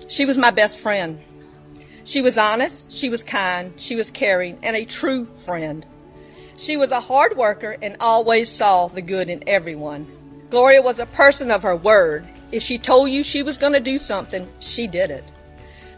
[0.07, 1.21] She was my best friend.
[2.05, 5.85] She was honest, she was kind, she was caring, and a true friend.
[6.57, 10.07] She was a hard worker and always saw the good in everyone.
[10.49, 12.27] Gloria was a person of her word.
[12.51, 15.31] If she told you she was going to do something, she did it.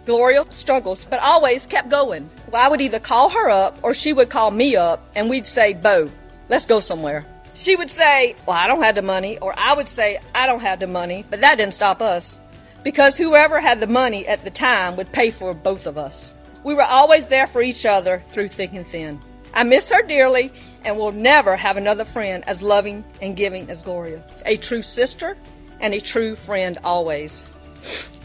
[0.05, 2.29] Gloria struggles, but always kept going.
[2.51, 5.47] Well, I would either call her up or she would call me up and we'd
[5.47, 6.11] say, Bo,
[6.47, 7.25] let's go somewhere.
[7.55, 10.59] She would say, Well, I don't have the money, or I would say, I don't
[10.59, 12.39] have the money, but that didn't stop us
[12.85, 16.35] because whoever had the money at the time would pay for both of us.
[16.63, 19.19] We were always there for each other through thick and thin.
[19.55, 20.51] I miss her dearly
[20.83, 24.23] and will never have another friend as loving and giving as Gloria.
[24.45, 25.35] A true sister
[25.79, 27.49] and a true friend always.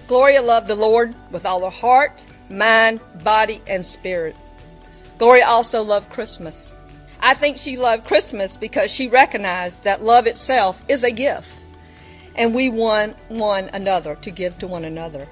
[0.06, 4.36] Gloria loved the Lord with all her heart, mind, body, and spirit.
[5.16, 6.70] Gloria also loved Christmas.
[7.18, 11.59] I think she loved Christmas because she recognized that love itself is a gift
[12.34, 15.28] and we want one another to give to one another.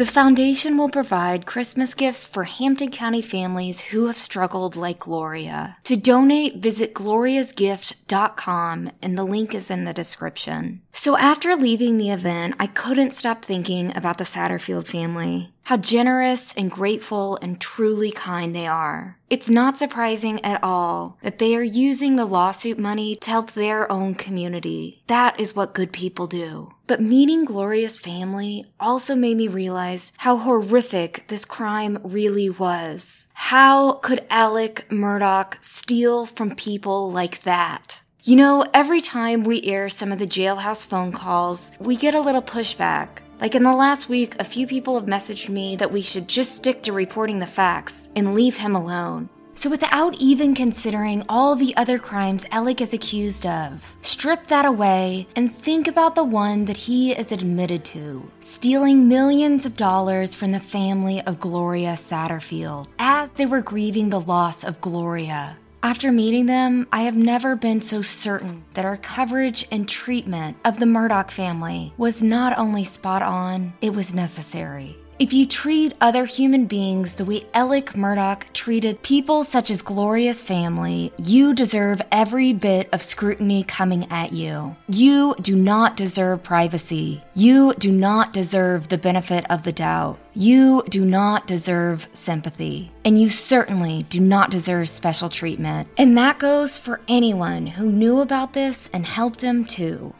[0.00, 5.76] The foundation will provide Christmas gifts for Hampton County families who have struggled like Gloria.
[5.84, 10.80] To donate, visit gloriasgift.com and the link is in the description.
[10.94, 15.52] So after leaving the event, I couldn't stop thinking about the Satterfield family.
[15.70, 19.18] How generous and grateful and truly kind they are.
[19.30, 23.88] It's not surprising at all that they are using the lawsuit money to help their
[23.92, 25.04] own community.
[25.06, 26.72] That is what good people do.
[26.88, 33.28] But meeting Gloria's family also made me realize how horrific this crime really was.
[33.34, 38.00] How could Alec Murdaugh steal from people like that?
[38.22, 42.20] You know, every time we air some of the jailhouse phone calls, we get a
[42.20, 43.08] little pushback.
[43.40, 46.54] Like in the last week, a few people have messaged me that we should just
[46.54, 49.30] stick to reporting the facts and leave him alone.
[49.54, 55.26] So, without even considering all the other crimes Alec is accused of, strip that away
[55.34, 60.52] and think about the one that he is admitted to stealing millions of dollars from
[60.52, 65.56] the family of Gloria Satterfield as they were grieving the loss of Gloria.
[65.82, 70.78] After meeting them, I have never been so certain that our coverage and treatment of
[70.78, 74.99] the Murdaugh family was not only spot on, it was necessary.
[75.20, 80.42] If you treat other human beings the way Alec Murdaugh treated people such as Gloria's
[80.42, 84.74] family, you deserve every bit of scrutiny coming at you.
[84.88, 87.22] You do not deserve privacy.
[87.34, 90.18] You do not deserve the benefit of the doubt.
[90.32, 92.90] You do not deserve sympathy.
[93.04, 95.86] And you certainly do not deserve special treatment.
[95.98, 100.14] And that goes for anyone who knew about this and helped him too.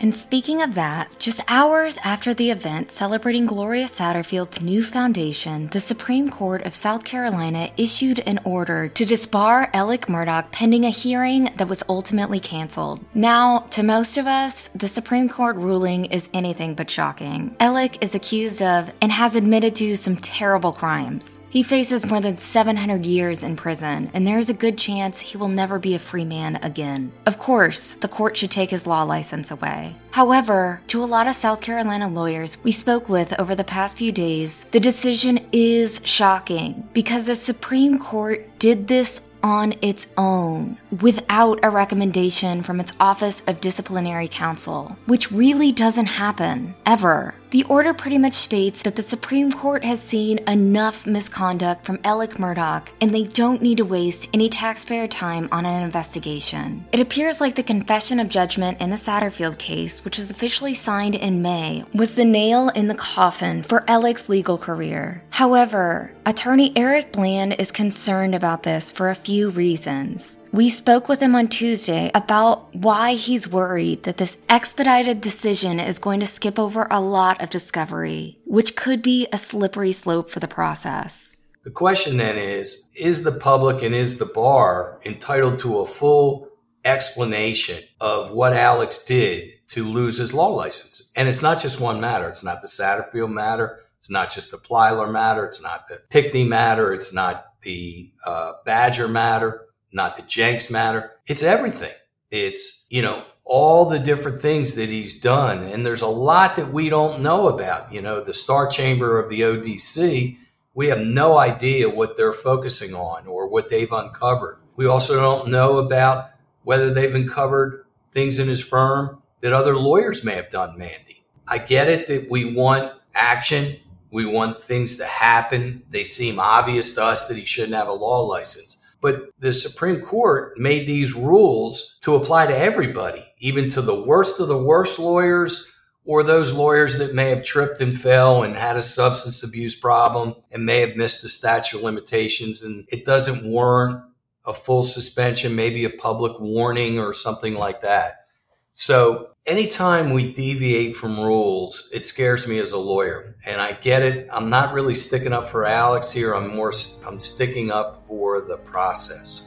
[0.00, 5.78] And speaking of that, just hours after the event celebrating Gloria Satterfield's new foundation, the
[5.78, 11.50] Supreme Court of South Carolina issued an order to disbar Alec Murdaugh pending a hearing
[11.58, 13.04] that was ultimately canceled.
[13.12, 17.54] Now, to most of us, the Supreme Court ruling is anything but shocking.
[17.60, 21.39] Alec is accused of and has admitted to some terrible crimes.
[21.50, 25.36] He faces more than 700 years in prison, and there is a good chance he
[25.36, 27.10] will never be a free man again.
[27.26, 29.96] Of course, the court should take his law license away.
[30.12, 34.12] However, to a lot of South Carolina lawyers we spoke with over the past few
[34.12, 41.58] days, the decision is shocking because the Supreme Court did this on its own without
[41.62, 47.34] a recommendation from its Office of Disciplinary Counsel, which really doesn't happen ever.
[47.50, 52.34] The order pretty much states that the Supreme Court has seen enough misconduct from Alec
[52.34, 56.84] Murdaugh and they don't need to waste any taxpayer time on an investigation.
[56.92, 61.16] It appears like the confession of judgment in the Satterfield case, which was officially signed
[61.16, 65.24] in May, was the nail in the coffin for Alec's legal career.
[65.30, 70.36] However, attorney Eric Bland is concerned about this for a few reasons.
[70.52, 76.00] We spoke with him on Tuesday about why he's worried that this expedited decision is
[76.00, 80.40] going to skip over a lot of discovery, which could be a slippery slope for
[80.40, 81.36] the process.
[81.62, 86.48] The question then is Is the public and is the bar entitled to a full
[86.84, 91.12] explanation of what Alex did to lose his law license?
[91.14, 92.28] And it's not just one matter.
[92.28, 93.78] It's not the Satterfield matter.
[93.98, 95.44] It's not just the Plyler matter.
[95.44, 96.92] It's not the Pinckney matter.
[96.92, 101.12] It's not the uh, Badger matter not the Jenks matter.
[101.26, 101.92] It's everything.
[102.30, 105.64] It's, you know, all the different things that he's done.
[105.64, 107.92] And there's a lot that we don't know about.
[107.92, 110.36] You know, the Star Chamber of the ODC,
[110.74, 114.58] we have no idea what they're focusing on or what they've uncovered.
[114.76, 116.30] We also don't know about
[116.62, 121.24] whether they've uncovered things in his firm that other lawyers may have done, Mandy.
[121.48, 123.76] I get it that we want action.
[124.12, 125.82] We want things to happen.
[125.90, 128.79] They seem obvious to us that he shouldn't have a law license.
[129.00, 134.40] But the Supreme Court made these rules to apply to everybody, even to the worst
[134.40, 135.72] of the worst lawyers
[136.04, 140.34] or those lawyers that may have tripped and fell and had a substance abuse problem
[140.50, 142.62] and may have missed the statute of limitations.
[142.62, 144.02] And it doesn't warrant
[144.46, 148.26] a full suspension, maybe a public warning or something like that.
[148.72, 153.36] So anytime we deviate from rules, it scares me as a lawyer.
[153.46, 154.28] And I get it.
[154.32, 156.34] I'm not really sticking up for Alex here.
[156.34, 156.72] I'm more
[157.06, 159.46] I'm sticking up for the process.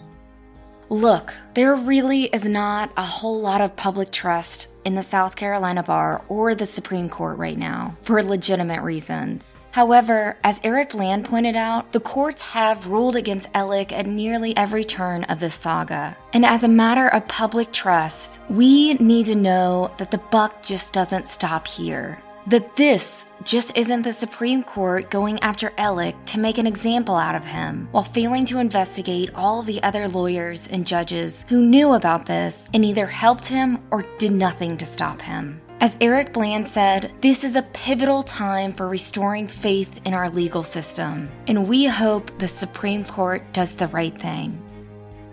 [0.89, 5.83] Look, there really is not a whole lot of public trust in the South Carolina
[5.83, 9.57] bar or the Supreme Court right now for legitimate reasons.
[9.71, 14.83] However, as Eric Bland pointed out, the courts have ruled against Alec at nearly every
[14.83, 16.15] turn of this saga.
[16.33, 20.93] And as a matter of public trust, we need to know that the buck just
[20.93, 26.57] doesn't stop here that this just isn't the Supreme Court going after Alec to make
[26.57, 31.45] an example out of him, while failing to investigate all the other lawyers and judges
[31.49, 35.61] who knew about this and either helped him or did nothing to stop him.
[35.79, 40.63] As Eric Bland said, this is a pivotal time for restoring faith in our legal
[40.63, 44.61] system, and we hope the Supreme Court does the right thing.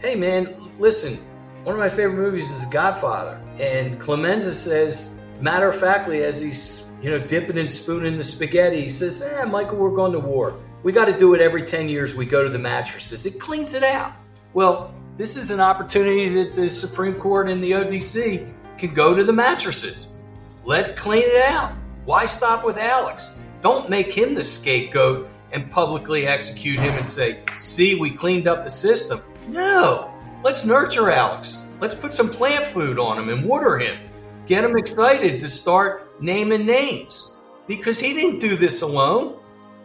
[0.00, 1.18] Hey man, listen,
[1.62, 6.79] one of my favorite movies is Godfather, and Clemenza says, matter of factly, as he's
[7.00, 8.82] you know, dipping and spooning the spaghetti.
[8.82, 10.58] He says, eh, Michael, we're going to war.
[10.82, 12.14] We got to do it every 10 years.
[12.14, 13.26] We go to the mattresses.
[13.26, 14.12] It cleans it out.
[14.52, 19.24] Well, this is an opportunity that the Supreme Court and the ODC can go to
[19.24, 20.16] the mattresses.
[20.64, 21.72] Let's clean it out.
[22.04, 23.38] Why stop with Alex?
[23.60, 28.62] Don't make him the scapegoat and publicly execute him and say, see, we cleaned up
[28.62, 29.22] the system.
[29.48, 30.10] No,
[30.42, 31.58] let's nurture Alex.
[31.80, 33.98] Let's put some plant food on him and water him.
[34.46, 37.34] Get him excited to start naming names
[37.66, 39.38] because he didn't do this alone.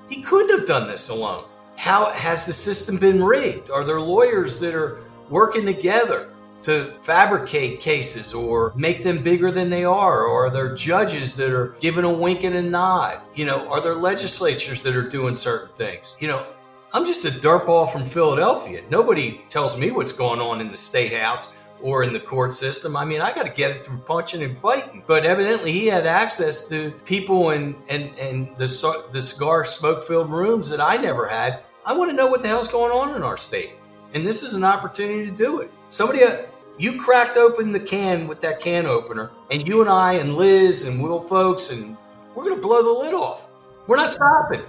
[0.09, 1.45] He couldn't have done this alone.
[1.77, 3.69] How has the system been rigged?
[3.69, 6.29] Are there lawyers that are working together
[6.61, 10.25] to fabricate cases or make them bigger than they are?
[10.25, 13.19] Or are there judges that are giving a wink and a nod?
[13.35, 16.15] You know, are there legislatures that are doing certain things?
[16.19, 16.45] You know,
[16.93, 18.83] I'm just a dirtball from Philadelphia.
[18.89, 21.55] Nobody tells me what's going on in the state house
[21.85, 22.97] or in the court system.
[22.97, 25.03] I mean, I got to get it through punching and fighting.
[25.05, 28.67] But evidently, he had access to people and and and the
[29.11, 31.59] the cigar smoke filled rooms that I never had.
[31.85, 33.73] I want to know what the hell's going on in our state,
[34.15, 35.71] and this is an opportunity to do it.
[35.89, 36.23] Somebody.
[36.23, 40.35] Uh, you cracked open the can with that can opener, and you and I and
[40.35, 41.95] Liz and Will Folks, and
[42.33, 43.47] we're going to blow the lid off.
[43.87, 44.61] We're not stopping.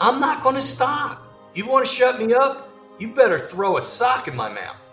[0.00, 1.22] I'm not going to stop.
[1.54, 2.72] You want to shut me up?
[2.98, 4.89] You better throw a sock in my mouth.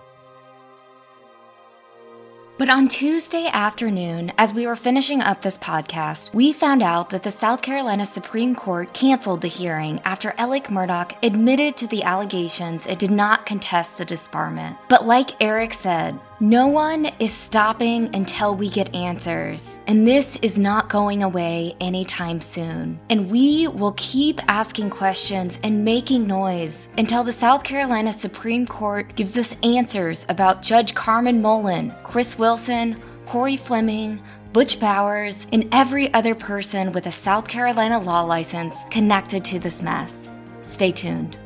[2.58, 7.22] But on Tuesday afternoon, as we were finishing up this podcast, we found out that
[7.22, 12.88] the South Carolina Supreme Court canceled the hearing after Alec Murdaugh admitted to the allegations
[12.88, 14.76] it did not contest the disbarment.
[14.90, 20.60] But like Eric said, no one is stopping until we get answers, and this is
[20.60, 23.00] not going away anytime soon.
[23.10, 29.16] And we will keep asking questions and making noise until the South Carolina Supreme Court
[29.16, 34.22] gives us answers about Judge Carmen Mullen, Chris Wilson, Corey Fleming,
[34.54, 39.82] Butch Bowers, and every other person with a South Carolina law license connected to this
[39.82, 40.28] mess.
[40.62, 41.40] Stay tuned.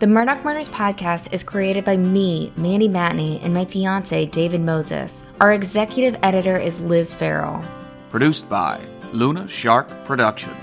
[0.00, 5.22] The Murdaugh Murders podcast is created by me, Mandy Matney, and my fiance, David Moses.
[5.42, 7.62] Our executive editor is Liz Farrell.
[8.08, 8.80] Produced by
[9.12, 10.56] Luna Shark Productions.